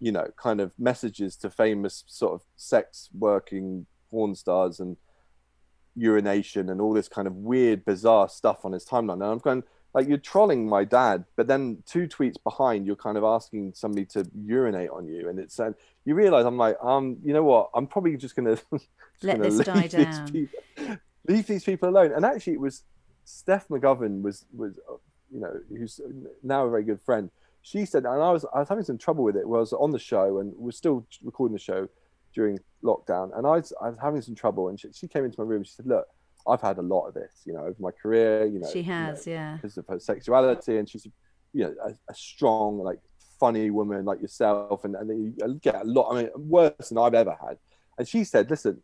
[0.00, 4.96] you know kind of messages to famous sort of sex working porn stars and
[5.96, 9.14] urination and all this kind of weird bizarre stuff on his timeline.
[9.14, 9.62] And i'm going
[9.94, 14.04] like you're trolling my dad but then two tweets behind you're kind of asking somebody
[14.04, 15.74] to urinate on you and it's and
[16.04, 18.88] you realize i'm like um you know what i'm probably just gonna just
[19.22, 20.58] let gonna this die down people,
[21.28, 22.82] leave these people alone and actually it was
[23.24, 24.78] Steph McGovern was was
[25.32, 26.00] you know who's
[26.42, 27.30] now a very good friend.
[27.62, 29.48] She said, and I was I was having some trouble with it.
[29.48, 31.88] Was on the show and was still recording the show
[32.34, 34.68] during lockdown, and I was, I was having some trouble.
[34.68, 35.58] And she, she came into my room.
[35.58, 36.06] and She said, "Look,
[36.48, 38.44] I've had a lot of this, you know, over my career.
[38.46, 41.06] You know, she has, you know, yeah, because of her sexuality, and she's,
[41.52, 43.00] you know, a, a strong, like,
[43.40, 46.14] funny woman like yourself, and and you get a lot.
[46.14, 47.58] I mean, worse than I've ever had.
[47.98, 48.82] And she said, "Listen,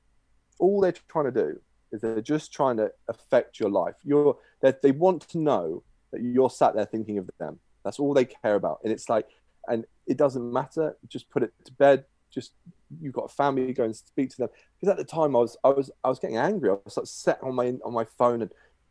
[0.59, 1.61] all they're trying to do
[1.93, 3.97] is they're just trying to affect your life.
[4.05, 5.83] You're they want to know
[6.13, 7.59] that you're sat there thinking of them.
[7.85, 8.81] That's all they care about.
[8.85, 9.27] And it's like,
[9.69, 10.97] and it doesn't matter.
[11.09, 12.05] Just put it to bed.
[12.31, 12.53] Just
[13.01, 14.49] you've got a family, go and speak to them.
[14.79, 16.71] Because at the time I was I was I was getting angry.
[16.71, 18.51] I was like set on my on my phone and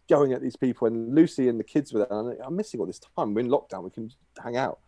[0.10, 0.88] going at these people.
[0.88, 2.20] And Lucy and the kids were there.
[2.20, 3.34] And I'm missing all this time.
[3.34, 3.84] We're in lockdown.
[3.84, 4.12] We can
[4.44, 4.80] hang out.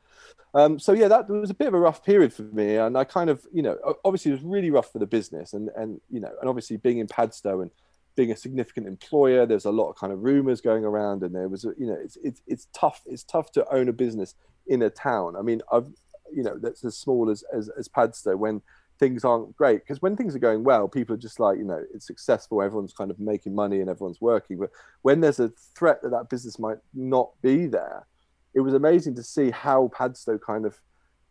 [0.53, 3.05] Um, so yeah, that was a bit of a rough period for me, and I
[3.05, 6.20] kind of, you know, obviously it was really rough for the business, and and you
[6.20, 7.72] know, and obviously being in Padstow and
[8.16, 11.47] being a significant employer there's a lot of kind of rumors going around and there
[11.47, 14.36] was you know it's it's, it's tough it's tough to own a business
[14.68, 15.88] in a town i mean i've
[16.34, 18.62] you know that's as small as as, as padstow when
[19.02, 21.84] things aren't great because when things are going well people are just like you know
[21.93, 24.70] it's successful everyone's kind of making money and everyone's working but
[25.02, 28.06] when there's a threat that that business might not be there
[28.54, 30.80] it was amazing to see how padstow kind of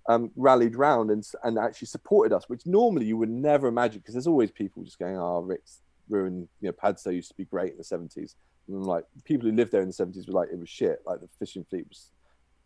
[0.08, 4.14] um, rallied round and, and actually supported us which normally you would never imagine because
[4.14, 6.48] there's always people just going oh rick's ruined.
[6.60, 8.34] You know, Padstow used to be great in the seventies,
[8.68, 11.00] and like people who lived there in the seventies were like, it was shit.
[11.06, 12.10] Like the fishing fleet was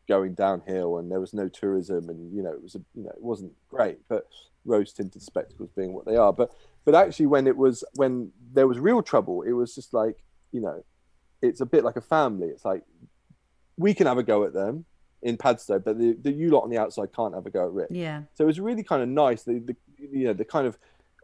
[0.08, 3.10] going downhill, and there was no tourism, and you know, it was a, you know,
[3.10, 3.98] it wasn't great.
[4.08, 4.26] But
[4.64, 6.52] rose tinted spectacles being what they are, but
[6.84, 10.60] but actually, when it was when there was real trouble, it was just like you
[10.60, 10.84] know,
[11.42, 12.48] it's a bit like a family.
[12.48, 12.82] It's like
[13.76, 14.84] we can have a go at them
[15.22, 17.72] in Padstow, but the, the you lot on the outside can't have a go at
[17.72, 17.88] Rick.
[17.90, 18.22] Yeah.
[18.34, 19.42] So it was really kind of nice.
[19.42, 20.78] The, the you know the kind of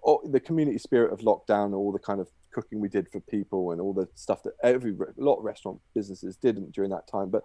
[0.04, 3.72] oh, the community spirit of lockdown, all the kind of cooking we did for people,
[3.72, 7.28] and all the stuff that every a lot of restaurant businesses didn't during that time.
[7.28, 7.44] But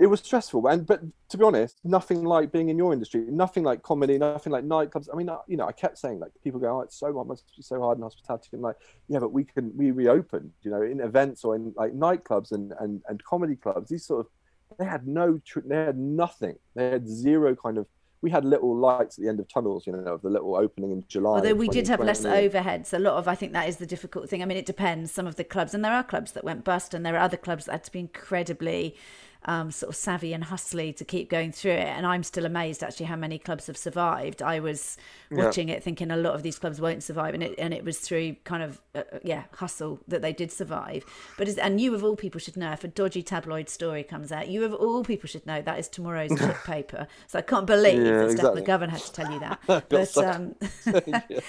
[0.00, 3.64] it was stressful, and but to be honest, nothing like being in your industry, nothing
[3.64, 5.08] like comedy, nothing like nightclubs.
[5.12, 7.44] I mean, you know, I kept saying like people go, "Oh, it's so hard, must
[7.56, 8.76] be so hard in hospitality." I'm like,
[9.08, 12.72] yeah, but we can we reopened, you know, in events or in like nightclubs and
[12.80, 13.90] and and comedy clubs.
[13.90, 16.56] These sort of they had no, they had nothing.
[16.74, 17.86] They had zero kind of
[18.20, 20.90] we had little lights at the end of tunnels, you know, of the little opening
[20.90, 21.36] in July.
[21.36, 24.28] Although we did have less overheads, a lot of I think that is the difficult
[24.28, 24.42] thing.
[24.42, 25.12] I mean, it depends.
[25.12, 27.36] Some of the clubs, and there are clubs that went bust, and there are other
[27.36, 28.96] clubs that had to be incredibly
[29.44, 31.86] um, sort of savvy and hustly to keep going through it.
[31.86, 34.42] And I'm still amazed actually how many clubs have survived.
[34.42, 34.96] I was
[35.30, 35.76] watching yeah.
[35.76, 38.36] it thinking a lot of these clubs won't survive, and it and it was through
[38.44, 41.04] kind of uh, uh yeah hustle that they did survive.
[41.36, 44.48] But and you of all people should know if a dodgy tabloid story comes out,
[44.48, 47.06] you of all people should know that is tomorrow's tip paper.
[47.26, 48.62] So I can't believe yeah, that exactly.
[48.62, 49.60] Steph McGovern had to tell you that.
[49.88, 50.54] but um,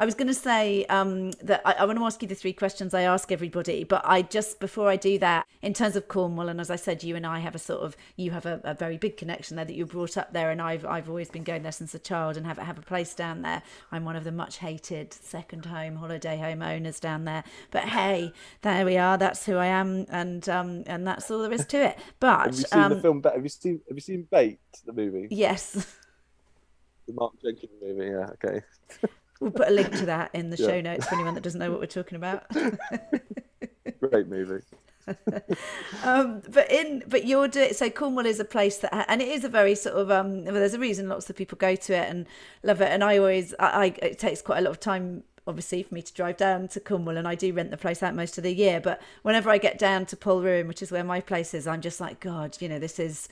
[0.00, 2.52] I was going to say um, that I, I, want to ask you the three
[2.52, 6.48] questions I ask everybody, but I just before I do that, in terms of Cornwall,
[6.48, 8.74] and as I said, you and I have a sort of you have a, a
[8.74, 11.64] very big connection there that you brought up there, and I've I've always been going
[11.64, 13.60] there since a child and have have a place down there.
[13.90, 17.42] I'm one of the much hated second home holiday home owners down there,
[17.72, 18.32] but hey,
[18.62, 19.18] there we are.
[19.18, 21.98] That's who I am, and um, and that's all there is to it.
[22.20, 23.22] But have you seen um, the film?
[23.22, 25.26] Have you seen Have you seen Bait the movie?
[25.30, 25.96] Yes.
[27.06, 28.06] The Mark Jenkins movie.
[28.06, 28.30] Yeah.
[28.44, 28.60] Okay.
[29.40, 30.66] We'll put a link to that in the yeah.
[30.66, 32.44] show notes for anyone that doesn't know what we're talking about.
[34.00, 34.64] Great movie.
[36.04, 39.42] um, but in but you're doing so Cornwall is a place that and it is
[39.42, 42.10] a very sort of um well, there's a reason lots of people go to it
[42.10, 42.26] and
[42.62, 45.82] love it and I always I, I it takes quite a lot of time obviously
[45.82, 48.36] for me to drive down to Cornwall and I do rent the place out most
[48.36, 51.54] of the year but whenever I get down to Polruan which is where my place
[51.54, 53.28] is I'm just like god you know this is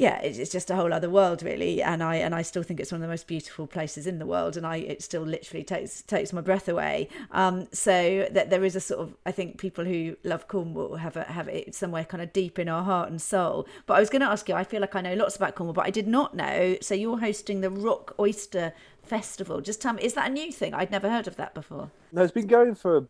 [0.00, 1.82] yeah, it's, just a whole other world, really.
[1.82, 4.24] And I and I still think it's one of the most beautiful places in the
[4.24, 7.10] world, and I it still literally takes takes my breath away.
[7.32, 11.18] Um, so that there is a sort of I think people who love Cornwall have
[11.18, 13.68] a, have it somewhere kind of deep in our heart and soul.
[13.84, 15.74] But I was going to ask you, I feel like I know lots about Cornwall,
[15.74, 16.78] but I did not know.
[16.80, 18.72] So you're hosting the Rock Oyster
[19.02, 19.60] Festival.
[19.60, 20.72] Just tell me, is that a new thing?
[20.72, 21.90] I'd never heard of that before.
[22.10, 23.06] No, it's been going for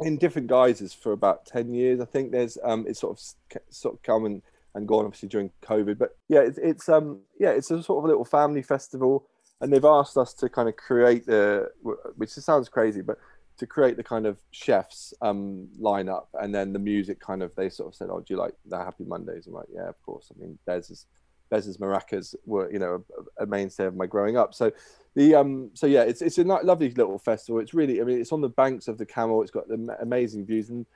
[0.00, 3.94] in different guises for about 10 years i think there's um it's sort of sort
[3.94, 4.40] of come and
[4.74, 5.98] and gone obviously during COVID.
[5.98, 9.26] But yeah, it's, it's um yeah, it's a sort of a little family festival,
[9.60, 11.70] and they've asked us to kind of create the,
[12.16, 13.18] which sounds crazy, but
[13.58, 17.68] to create the kind of chefs um lineup, and then the music kind of they
[17.68, 19.46] sort of said, oh, do you like the Happy Mondays?
[19.46, 20.30] I'm like, yeah, of course.
[20.34, 21.06] I mean, Bez's
[21.50, 23.04] Bez's maracas were you know
[23.38, 24.72] a, a mainstay of my growing up, so.
[25.16, 28.30] The um so yeah it's it's a lovely little festival it's really I mean it's
[28.30, 30.86] on the banks of the Camel it's got the amazing views and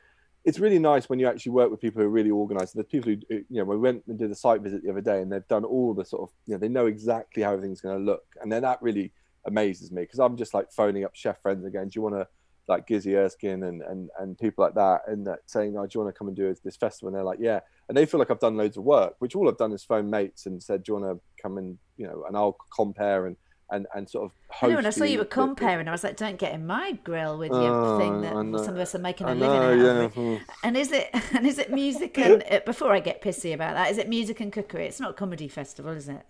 [0.44, 2.74] it's really nice when you actually work with people who are really organized.
[2.74, 5.22] There's people who, you know, we went and did a site visit the other day
[5.22, 7.98] and they've done all the sort of, you know, they know exactly how everything's going
[7.98, 8.24] to look.
[8.42, 9.12] And then that really
[9.46, 11.88] amazes me because I'm just like phoning up chef friends again.
[11.88, 12.28] Do you want to,
[12.66, 16.00] like Gizzy Erskine and, and, and people like that, and that saying, oh, do you
[16.02, 17.08] want to come and do this festival?
[17.08, 17.60] And they're like, yeah.
[17.88, 20.08] And they feel like I've done loads of work, which all I've done is phone
[20.08, 23.36] mates and said, do you want to come and, you know, and I'll compare and
[23.70, 24.64] and and sort of host.
[24.64, 25.88] I know, and I saw you were comparing.
[25.88, 28.32] I was like, don't get in my grill with your thing that
[28.64, 30.16] some of us are making a know, living out of.
[30.16, 30.38] Yeah.
[30.62, 33.90] And is it and is it music and uh, before I get pissy about that,
[33.90, 34.86] is it music and cookery?
[34.86, 36.24] It's not a comedy festival, is it?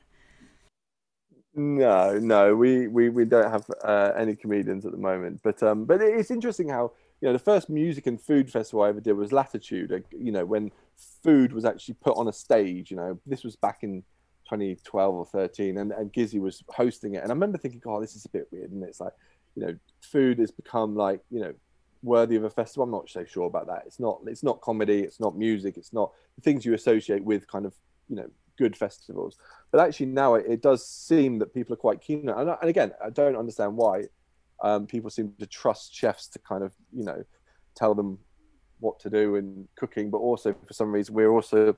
[1.56, 5.40] No, no, we we, we don't have uh, any comedians at the moment.
[5.42, 8.88] But um, but it's interesting how you know the first music and food festival I
[8.88, 10.04] ever did was Latitude.
[10.10, 10.72] You know when
[11.22, 12.90] food was actually put on a stage.
[12.90, 14.02] You know this was back in
[14.54, 17.22] 2012 or 13, and, and Gizzy was hosting it.
[17.22, 18.70] And I remember thinking, oh, this is a bit weird.
[18.70, 19.12] And it's like,
[19.54, 21.54] you know, food has become like, you know,
[22.02, 22.84] worthy of a festival.
[22.84, 23.82] I'm not so sure about that.
[23.86, 24.20] It's not.
[24.26, 25.00] It's not comedy.
[25.00, 25.76] It's not music.
[25.76, 27.74] It's not the things you associate with kind of,
[28.08, 29.36] you know, good festivals.
[29.70, 32.28] But actually now it, it does seem that people are quite keen.
[32.28, 34.04] And, and again, I don't understand why
[34.62, 37.24] um, people seem to trust chefs to kind of, you know,
[37.74, 38.18] tell them
[38.80, 41.76] what to do in cooking, but also for some reason we're also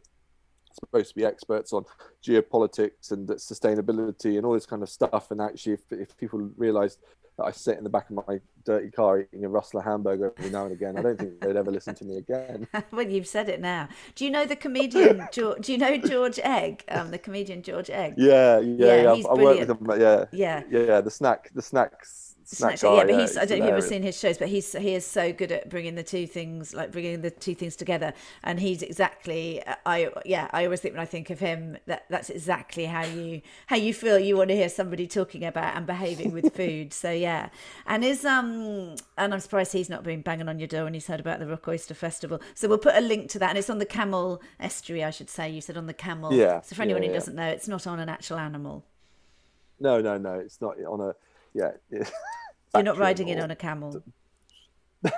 [0.77, 1.85] supposed to be experts on
[2.25, 5.31] geopolitics and sustainability and all this kind of stuff.
[5.31, 6.99] And actually, if, if people realised
[7.39, 10.51] that I sit in the back of my dirty car eating a Rustler hamburger every
[10.51, 12.67] now and again, I don't think they'd ever listen to me again.
[12.93, 13.89] well, you've said it now.
[14.15, 15.29] Do you know the comedian?
[15.33, 16.85] George, do you know George Egg?
[16.89, 18.15] Um, the comedian George Egg.
[18.17, 19.15] Yeah, yeah, yeah.
[19.15, 19.27] yeah.
[19.29, 19.87] I work with him.
[20.01, 21.01] Yeah, yeah, yeah.
[21.01, 23.83] The snack, the snacks Snack guy, yeah, but he's, I don't know if you've ever
[23.83, 26.93] seen his shows, but he's he is so good at bringing the two things, like
[26.93, 28.13] bringing the two things together.
[28.45, 32.31] And he's exactly, I yeah, I always think when I think of him that that's
[32.31, 36.31] exactly how you how you feel you want to hear somebody talking about and behaving
[36.31, 36.93] with food.
[36.93, 37.49] so yeah,
[37.85, 41.09] and is um and I'm surprised he's not been banging on your door when he's
[41.09, 42.41] heard about the Rock Oyster Festival.
[42.55, 45.31] So we'll put a link to that, and it's on the Camel Estuary, I should
[45.31, 45.51] say.
[45.51, 46.33] You said on the Camel.
[46.33, 46.61] Yeah.
[46.61, 47.19] So for anyone yeah, who yeah.
[47.19, 48.85] doesn't know, it's not on an actual animal.
[49.81, 50.35] No, no, no.
[50.35, 51.15] It's not on a
[51.57, 51.73] yeah.
[52.75, 54.03] You're not riding it on a camel.
[55.03, 55.11] no.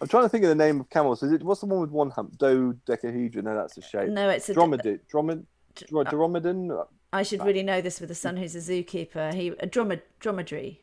[0.00, 1.22] I'm trying to think of the name of camels.
[1.22, 2.38] Is it what's the one with one hump?
[2.38, 3.44] Dodecahedron.
[3.44, 4.10] No, that's a shape.
[4.10, 5.00] No, it's a dromedary.
[5.08, 6.86] Dromed, dromedon.
[7.12, 9.32] I should really know this with the son who's a zookeeper.
[9.34, 10.80] He a dromed, dromedary.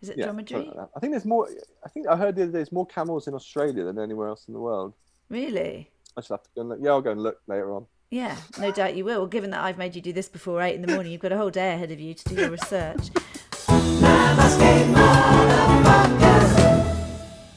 [0.00, 0.72] Is it yeah, dromedary?
[0.96, 1.48] I think there's more.
[1.84, 4.46] I think I heard the other day there's more camels in Australia than anywhere else
[4.48, 4.94] in the world.
[5.28, 5.90] Really?
[6.16, 6.78] I should have to go and look.
[6.82, 7.86] Yeah, I'll go and look later on.
[8.10, 9.20] Yeah, no doubt you will.
[9.20, 11.30] Well, given that I've made you do this before eight in the morning, you've got
[11.30, 13.10] a whole day ahead of you to do your research.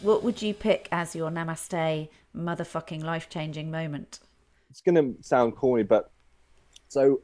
[0.04, 4.20] What would you pick as your namaste motherfucking life changing moment?
[4.70, 6.12] It's going to sound corny, but
[6.88, 7.22] so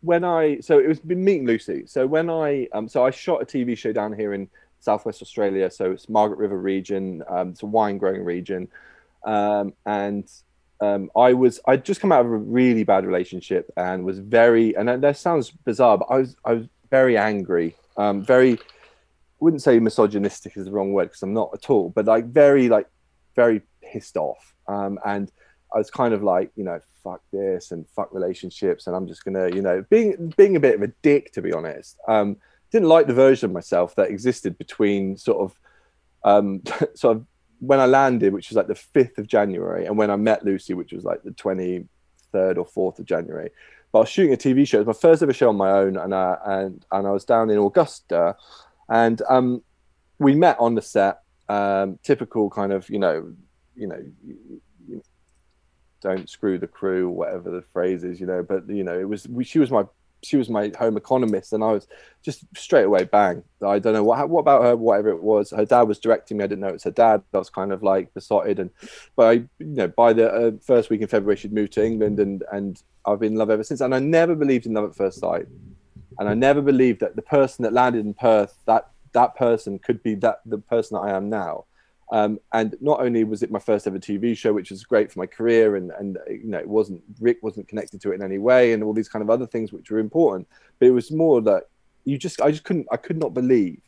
[0.00, 1.84] when I so it was been meeting Lucy.
[1.84, 4.48] So when I um so I shot a TV show down here in
[4.80, 5.70] Southwest Australia.
[5.70, 7.22] So it's Margaret River region.
[7.28, 8.68] Um, it's a wine growing region,
[9.22, 10.26] um, and
[10.82, 14.74] um, I was I'd just come out of a really bad relationship and was very
[14.76, 18.58] and that sounds bizarre, but I was I was very angry um, very
[19.40, 22.68] wouldn't say misogynistic is the wrong word because I'm not at all, but like very
[22.68, 22.86] like
[23.34, 24.54] very pissed off.
[24.68, 25.30] Um, and
[25.74, 29.24] I was kind of like, you know, fuck this and fuck relationships, and I'm just
[29.24, 31.98] gonna, you know, being being a bit of a dick to be honest.
[32.06, 32.36] Um,
[32.70, 35.58] didn't like the version of myself that existed between sort of
[36.24, 36.62] um,
[36.94, 37.26] sort of
[37.62, 40.74] when I landed, which was like the fifth of January, and when I met Lucy,
[40.74, 41.86] which was like the twenty
[42.32, 43.50] third or fourth of January.
[43.92, 44.78] But I was shooting a TV show.
[44.78, 47.24] It was my first ever show on my own, and uh, and and I was
[47.24, 48.36] down in Augusta,
[48.88, 49.62] and um,
[50.18, 51.20] we met on the set.
[51.48, 53.32] Um, typical kind of you know,
[53.76, 55.02] you know, you,
[56.00, 58.42] don't screw the crew, whatever the phrase is, you know.
[58.42, 59.84] But you know, it was she was my
[60.22, 61.88] she was my home economist, and I was
[62.22, 63.42] just straight away bang.
[63.64, 65.50] I don't know what what about her, whatever it was.
[65.50, 66.44] Her dad was directing me.
[66.44, 67.22] I didn't know it was her dad.
[67.34, 68.70] I was kind of like besotted, and
[69.16, 72.20] but I, you know, by the uh, first week in February, she'd moved to England,
[72.20, 73.80] and and I've been in love ever since.
[73.80, 75.46] And I never believed in love at first sight,
[76.18, 80.02] and I never believed that the person that landed in Perth, that that person could
[80.02, 81.64] be that the person that I am now.
[82.12, 85.18] Um, and not only was it my first ever TV show, which was great for
[85.18, 88.36] my career, and and you know it wasn't Rick wasn't connected to it in any
[88.36, 90.46] way, and all these kind of other things which were important.
[90.78, 91.64] But it was more that
[92.04, 93.80] you just I just couldn't I could not believe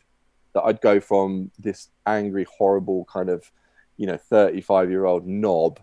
[0.54, 3.50] that I'd go from this angry, horrible kind of
[3.98, 5.78] you know 35 year old knob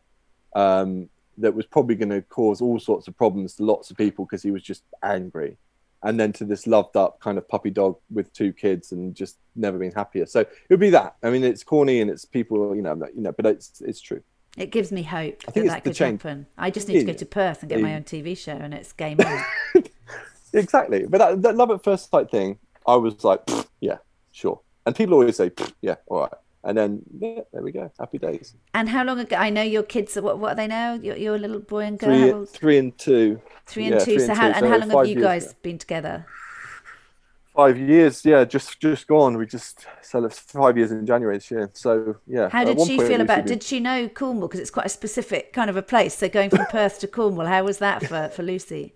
[0.55, 4.25] um, that was probably going to cause all sorts of problems to lots of people
[4.25, 5.57] because he was just angry
[6.03, 9.37] and then to this loved up kind of puppy dog with two kids and just
[9.55, 10.25] never been happier.
[10.25, 11.15] So it would be that.
[11.23, 14.23] I mean, it's corny and it's people, you know, you know, but it's it's true.
[14.57, 16.21] It gives me hope I that that could change.
[16.21, 16.45] happen.
[16.57, 18.91] I just need to go to Perth and get my own TV show, and it's
[18.91, 19.83] game on.
[20.53, 21.05] Exactly.
[21.05, 23.41] But that, that love at first sight thing, I was like,
[23.79, 23.97] yeah,
[24.31, 24.59] sure.
[24.85, 26.33] And people always say, yeah, all right.
[26.63, 27.91] And then yeah, there we go.
[27.99, 28.55] Happy days.
[28.75, 29.35] and how long ago?
[29.35, 30.15] I know your kids.
[30.17, 30.93] Are, what what are they now?
[30.93, 32.45] Your, your little boy and girl.
[32.45, 33.41] Three, three and two.
[33.65, 34.17] Three and yeah, two.
[34.17, 34.53] three So and how two.
[34.57, 36.25] and how So long have you guys been together?
[37.55, 39.37] Five years, yeah, just just gone.
[39.37, 41.69] We just celebrated five years in January this year.
[41.73, 42.47] So yeah.
[42.49, 43.39] How did she feel about?
[43.39, 45.81] used to be- Did she know Cornwall because it's quite a specific kind of a
[45.81, 46.17] place?
[46.17, 48.93] So going from Perth to Cornwall, how was that for for Lucy?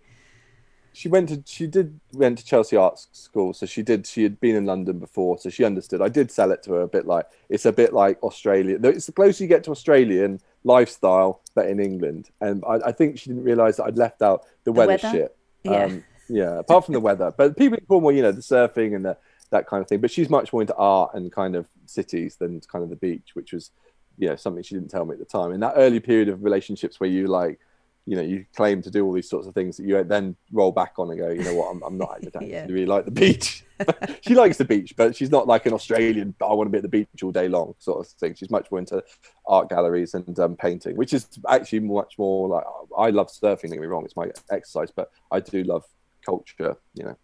[0.96, 4.40] She went to she did went to Chelsea Arts School, so she did she had
[4.40, 6.02] been in London before, so she understood.
[6.02, 8.80] I did sell it to her a bit like it's a bit like Australia.
[8.82, 12.30] It's the closer you get to Australian lifestyle, but in England.
[12.42, 15.10] And I, I think she didn't realise that I'd left out the, weather, weather?
[15.12, 15.38] shit.
[15.64, 15.84] Yeah.
[15.84, 19.06] Um, yeah, apart from the weather, but people in Cornwall, you know, the surfing and
[19.06, 19.18] the,
[19.52, 20.00] that kind of thing.
[20.00, 23.32] But she's much more into art and kind of cities than kind of the beach,
[23.34, 23.72] which was,
[24.18, 25.52] you know, something she didn't tell me at the time.
[25.52, 27.60] In that early period of relationships where you like,
[28.06, 30.72] you know, you claim to do all these sorts of things that you then roll
[30.72, 32.66] back on and go, you know what, I'm, I'm not don't Yeah.
[32.70, 33.64] really like the beach.
[34.22, 36.36] she likes the beach, but she's not like an Australian.
[36.40, 38.36] I want to be at the beach all day long sort of thing.
[38.36, 39.04] She's much more into
[39.48, 42.64] art galleries and um, painting, which is actually much more like
[42.98, 43.64] I love surfing.
[43.64, 45.84] Don't get me wrong, it's my exercise, but I do love
[46.24, 46.78] culture.
[46.94, 47.18] You know,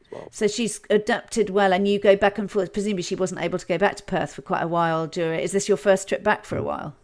[0.00, 0.28] as well.
[0.30, 2.72] So she's adapted well, and you go back and forth.
[2.72, 5.08] Presumably, she wasn't able to go back to Perth for quite a while.
[5.08, 6.94] During is this your first trip back for a while?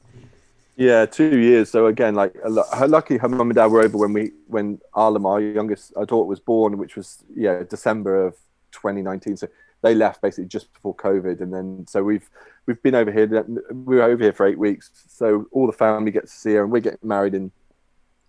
[0.77, 1.71] Yeah, two years.
[1.71, 5.25] So again, like her lucky, her mum and dad were over when we when Arlam,
[5.25, 8.35] our youngest, our daughter was born, which was yeah December of
[8.73, 9.37] 2019.
[9.37, 9.49] So
[9.83, 12.29] they left basically just before COVID, and then so we've
[12.67, 13.45] we've been over here.
[13.71, 16.65] We were over here for eight weeks, so all the family gets to see her,
[16.65, 17.53] and we're getting married in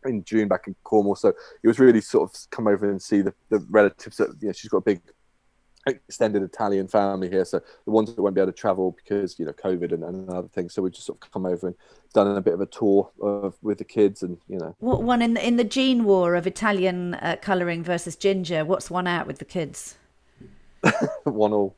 [0.05, 1.15] in June back in Cornwall.
[1.15, 1.29] So
[1.63, 4.17] it was really sort of come over and see the, the relatives.
[4.17, 5.01] That, you know, she's got a big
[5.85, 9.45] extended Italian family here, so the ones that won't be able to travel because you
[9.45, 10.73] know COVID and, and other things.
[10.73, 11.75] So we've just sort of come over and
[12.13, 15.21] done a bit of a tour of, with the kids, and you know, What one
[15.21, 18.65] in the in the gene war of Italian uh, colouring versus ginger?
[18.65, 19.97] What's one out with the kids?
[21.23, 21.75] one all,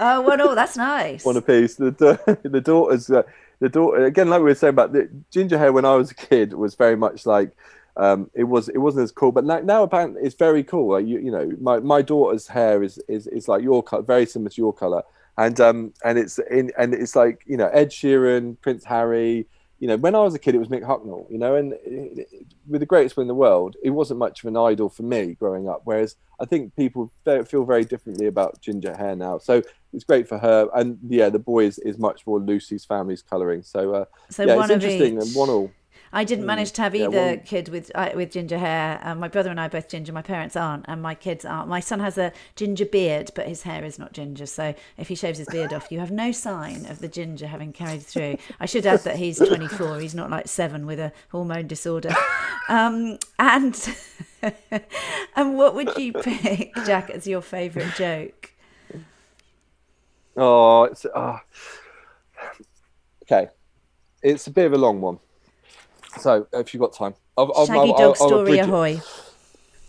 [0.00, 0.54] Oh, one all.
[0.54, 1.24] That's nice.
[1.24, 1.76] one apiece.
[1.76, 1.90] The
[2.42, 3.22] the daughters, uh,
[3.60, 6.14] the daughter again, like we were saying about the ginger hair when I was a
[6.14, 7.50] kid was very much like.
[7.96, 10.92] Um, it was it wasn't as cool, but now, now apparently it's very cool.
[10.92, 14.26] Like you, you know, my, my daughter's hair is, is is like your color, very
[14.26, 15.02] similar to your color,
[15.38, 19.46] and um and it's in and it's like you know Ed Sheeran, Prince Harry.
[19.80, 21.30] You know, when I was a kid, it was Mick Hucknall.
[21.30, 24.42] You know, and it, it- with the greatest one in the world, it wasn't much
[24.42, 25.82] of an idol for me growing up.
[25.84, 29.36] Whereas I think people feel very differently about ginger hair now.
[29.38, 33.20] So it's great for her, and yeah, the boy is, is much more Lucy's family's
[33.22, 33.62] coloring.
[33.62, 35.18] So uh, So yeah, it's interesting.
[35.18, 35.26] each.
[35.26, 35.70] And one all.
[36.14, 39.00] I didn't manage to have Mm, yeah, either kid with uh, with ginger hair.
[39.02, 40.12] Um, my brother and I are both ginger.
[40.12, 41.68] My parents aren't, and my kids aren't.
[41.68, 44.46] My son has a ginger beard, but his hair is not ginger.
[44.46, 47.72] So if he shaves his beard off, you have no sign of the ginger having
[47.72, 48.38] carried through.
[48.60, 49.98] I should add that he's 24.
[50.00, 52.14] He's not like seven with a hormone disorder.
[52.68, 53.96] Um, and
[55.36, 58.52] and what would you pick, Jack, as your favourite joke?
[60.36, 61.38] Oh, it's uh,
[63.22, 63.48] okay.
[64.22, 65.18] It's a bit of a long one.
[66.18, 69.00] So if you've got time, I'll, I'll, Shaggy I'll- dog story ahoy!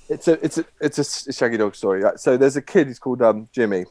[0.07, 2.03] It's a it's a it's a shaggy dog story.
[2.03, 2.19] Right?
[2.19, 2.87] So there's a kid.
[2.87, 3.85] He's called um, Jimmy,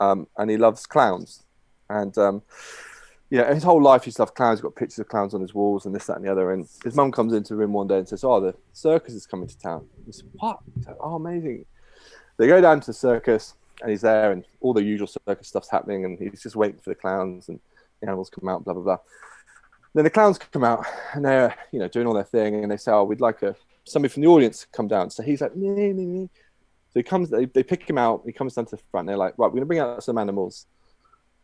[0.00, 1.44] um, and he loves clowns,
[1.88, 2.42] and um,
[3.30, 4.58] yeah, his whole life he's loved clowns.
[4.58, 6.52] He's got pictures of clowns on his walls and this, that, and the other.
[6.52, 9.26] And his mum comes into the room one day and says, "Oh, the circus is
[9.26, 11.64] coming to town." He said, "What?" Like, "Oh, amazing."
[12.36, 15.70] They go down to the circus, and he's there, and all the usual circus stuff's
[15.70, 17.58] happening, and he's just waiting for the clowns and
[18.00, 18.98] the animals come out, blah blah blah.
[19.96, 20.84] Then the clowns come out,
[21.14, 23.56] and they're you know doing all their thing, and they say, "Oh, we'd like a
[23.84, 26.28] somebody from the audience to come down." So he's like, "Nee, nee, nee."
[26.92, 28.22] So he comes, they, they pick him out.
[28.26, 29.06] He comes down to the front.
[29.06, 30.66] They're like, "Right, we're gonna bring out some animals."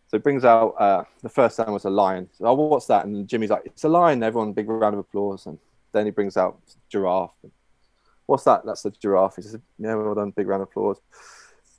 [0.09, 2.29] So he brings out uh, the first animal was a lion.
[2.37, 3.07] So, oh, what's that?
[3.07, 5.47] And Jimmy's like, "It's a lion." Everyone, big round of applause.
[5.47, 5.59] And
[5.93, 7.33] then he brings out giraffe.
[8.27, 8.67] what's that?
[8.67, 9.37] That's the giraffe.
[9.37, 10.99] He says, yeah, well done, big round of applause.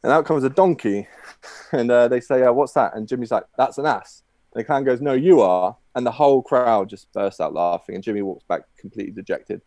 [0.02, 1.08] And out comes a donkey,
[1.72, 2.96] and uh, they say, uh, what's that?
[2.96, 4.23] And Jimmy's like, that's an ass.
[4.54, 5.76] The clown goes, no, you are.
[5.96, 9.62] And the whole crowd just bursts out laughing, and Jimmy walks back completely dejected.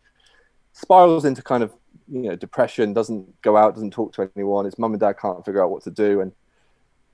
[0.73, 1.73] Spirals into kind of
[2.09, 4.65] you know depression, doesn't go out, doesn't talk to anyone.
[4.65, 6.33] His mum and dad can't figure out what to do, and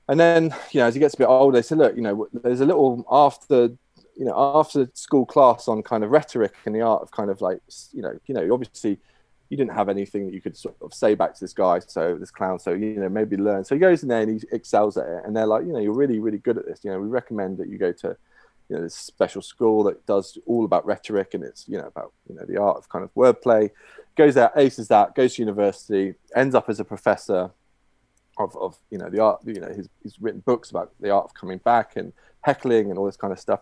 [0.10, 2.28] and then you know as he gets a bit older, they say, look, you know,
[2.34, 3.70] there's a little after
[4.16, 7.42] you know after school class on kind of rhetoric and the art of kind of
[7.42, 7.60] like
[7.92, 9.00] you know you know obviously
[9.50, 12.16] you didn't have anything that you could sort of say back to this guy, so
[12.16, 13.64] this clown, so you know maybe learn.
[13.64, 15.80] So he goes in there and he excels at it, and they're like, you know,
[15.80, 16.80] you're really really good at this.
[16.84, 18.18] You know, we recommend that you go to
[18.70, 22.14] you know this special school that does all about rhetoric and it's you know about
[22.30, 23.70] you know the art of kind of wordplay
[24.16, 27.52] goes there, aces that goes to university ends up as a professor
[28.38, 31.26] of, of you know the art you know he's, he's written books about the art
[31.26, 33.62] of coming back and heckling and all this kind of stuff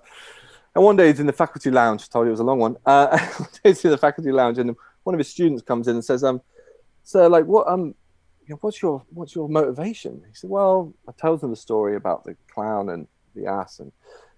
[0.76, 2.78] and one day he's in the faculty lounge told you it was a long one
[2.86, 3.18] uh,
[3.64, 6.41] he's in the faculty lounge and one of his students comes in and says um
[7.04, 7.95] so like what um
[8.45, 11.95] you know, what's your what's your motivation he said well i told him the story
[11.95, 13.91] about the clown and the ass and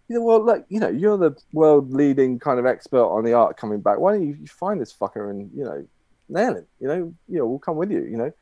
[0.07, 3.34] you know, well, like you know, you're the world leading kind of expert on the
[3.34, 3.99] art coming back.
[3.99, 5.86] Why don't you, find this fucker and you know,
[6.30, 6.68] nail him?
[6.80, 8.03] You know, you know, we'll come with you.
[8.03, 8.34] You know,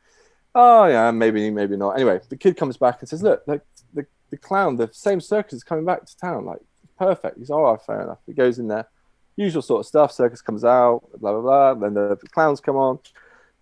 [0.54, 1.92] oh yeah, maybe, maybe not.
[1.92, 3.62] Anyway, the kid comes back and says, look, like
[3.94, 6.44] the the clown, the same circus is coming back to town.
[6.44, 6.60] Like,
[6.98, 7.38] perfect.
[7.38, 8.18] He's all oh, fair enough.
[8.26, 8.88] He goes in there,
[9.36, 10.12] usual sort of stuff.
[10.12, 11.74] Circus comes out, blah blah blah.
[11.74, 12.98] Then the, the clowns come on.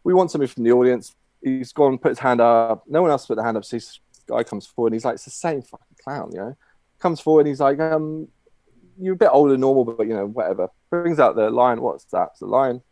[0.05, 1.15] We want somebody from the audience.
[1.43, 2.85] He's gone, put his hand up.
[2.87, 3.65] No one else put the hand up.
[3.65, 4.89] So this guy comes forward.
[4.89, 6.57] and He's like, it's the same fucking clown, you know
[7.01, 7.47] comes forward.
[7.47, 8.29] he's like, um,
[8.99, 11.81] "You're a bit older than normal, but you know, whatever." Brings out the lion.
[11.81, 12.31] What's that?
[12.33, 12.83] It's a lion.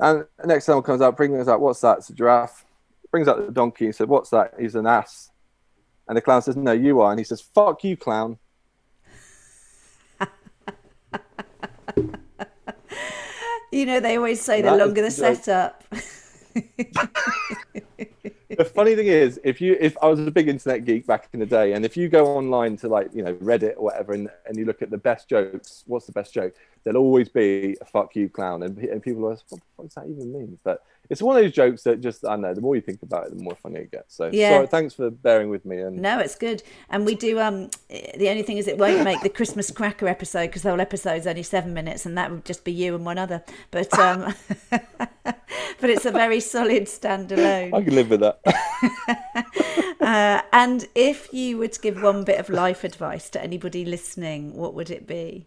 [0.00, 2.66] And the next time comes out, brings out, "What's that?" It's a giraffe.
[3.10, 3.86] Brings out the donkey.
[3.86, 5.30] He said, "What's that?" He's an ass.
[6.08, 8.38] And the clown says, "No, you are." And he says, "Fuck you, clown."
[13.72, 15.84] you know, they always say the longer the setup.
[16.54, 16.62] the
[18.64, 21.46] funny thing is, if you if I was a big internet geek back in the
[21.46, 24.56] day, and if you go online to like you know Reddit or whatever, and, and
[24.56, 26.54] you look at the best jokes, what's the best joke?
[26.84, 29.86] There'll always be a "fuck you, clown," and and people are like, what the fuck
[29.86, 30.58] does that even mean?
[30.62, 32.54] But it's one of those jokes that just I know.
[32.54, 34.14] The more you think about it, the more funny it gets.
[34.14, 34.50] So yeah.
[34.50, 35.78] sorry, thanks for bearing with me.
[35.78, 36.62] And no, it's good.
[36.88, 37.38] And we do.
[37.40, 40.80] Um, the only thing is, it won't make the Christmas cracker episode because the whole
[40.80, 43.42] episode's only seven minutes, and that would just be you and one other.
[43.70, 44.34] But um,
[44.70, 47.74] but it's a very solid standalone.
[47.74, 48.40] I can live with that.
[50.00, 54.54] uh, and if you were to give one bit of life advice to anybody listening,
[54.54, 55.46] what would it be?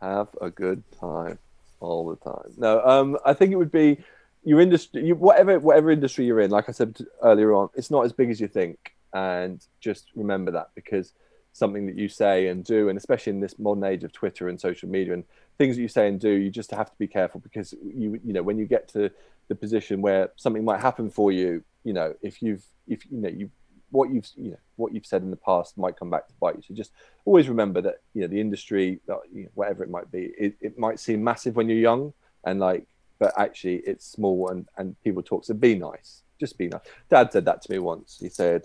[0.00, 1.38] Have a good time
[1.80, 2.52] all the time.
[2.56, 3.98] No, um, I think it would be
[4.44, 8.04] your industry, you, whatever whatever industry you're in, like I said earlier on, it's not
[8.04, 11.12] as big as you think, and just remember that because
[11.52, 14.60] something that you say and do, and especially in this modern age of Twitter and
[14.60, 15.24] social media and
[15.58, 18.32] things that you say and do, you just have to be careful because you you
[18.32, 19.10] know when you get to
[19.48, 23.28] the position where something might happen for you, you know if you've if you know
[23.28, 23.50] you
[23.90, 26.56] what you've you know what you've said in the past might come back to bite
[26.56, 26.62] you.
[26.66, 26.92] So just
[27.24, 30.78] always remember that you know the industry, uh, know, whatever it might be, it, it
[30.78, 32.12] might seem massive when you're young
[32.44, 32.86] and like
[33.20, 35.44] but actually it's small and, and people talk.
[35.44, 36.22] So be nice.
[36.40, 36.80] Just be nice.
[37.08, 38.16] Dad said that to me once.
[38.18, 38.64] He said,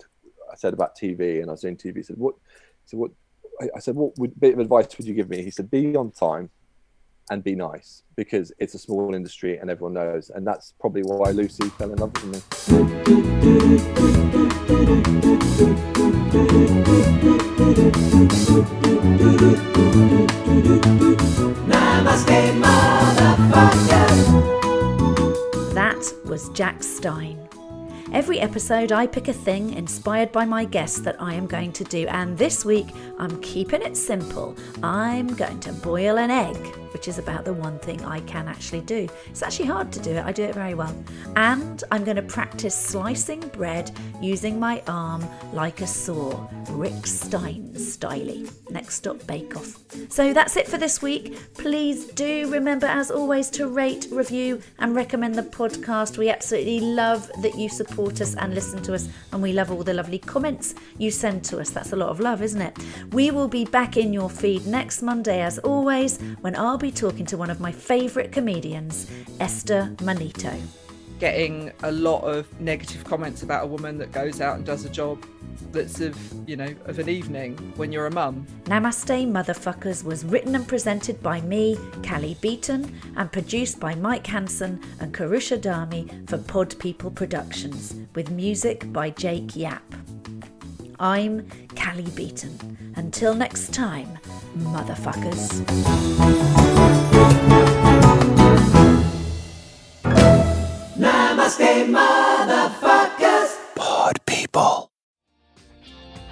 [0.50, 1.96] I said about TV and I was doing TV.
[1.96, 2.34] He said, what?
[2.84, 3.10] He said, what?
[3.74, 5.42] I said, what would, bit of advice would you give me?
[5.42, 6.50] He said, be on time
[7.30, 10.30] and be nice because it's a small industry and everyone knows.
[10.30, 12.38] And that's probably why Lucy fell in love with me.
[21.66, 24.06] Namaste, motherfucker.
[25.74, 27.42] That was Jack Stein.
[28.12, 31.84] Every episode, I pick a thing inspired by my guest that I am going to
[31.84, 32.86] do, and this week
[33.18, 34.56] I'm keeping it simple.
[34.82, 38.80] I'm going to boil an egg which is about the one thing I can actually
[38.80, 39.06] do.
[39.26, 40.96] It's actually hard to do it, I do it very well.
[41.36, 45.22] And I'm going to practice slicing bread using my arm
[45.52, 48.50] like a saw, Rick Stein styly.
[48.70, 49.76] Next stop, Bake Off.
[50.08, 51.38] So that's it for this week.
[51.54, 56.16] Please do remember, as always, to rate, review, and recommend the podcast.
[56.16, 59.84] We absolutely love that you support us and listen to us, and we love all
[59.84, 61.68] the lovely comments you send to us.
[61.68, 62.76] That's a lot of love, isn't it?
[63.12, 66.92] We will be back in your feed next Monday, as always, when I'll be be
[66.92, 69.10] talking to one of my favourite comedians,
[69.40, 70.52] Esther Manito.
[71.18, 74.88] Getting a lot of negative comments about a woman that goes out and does a
[74.88, 75.26] job
[75.72, 76.16] that's of,
[76.48, 78.46] you know, of an evening when you're a mum.
[78.66, 84.80] Namaste Motherfuckers was written and presented by me, Cally Beaton, and produced by Mike Hanson
[85.00, 89.82] and Kourosh Adhamy for Pod People Productions, with music by Jake Yapp.
[90.98, 92.94] I'm Cally Beaton.
[92.96, 94.18] Until next time,
[94.56, 95.62] motherfuckers.
[100.96, 103.56] Namaste, motherfuckers.
[103.74, 104.90] Pod people.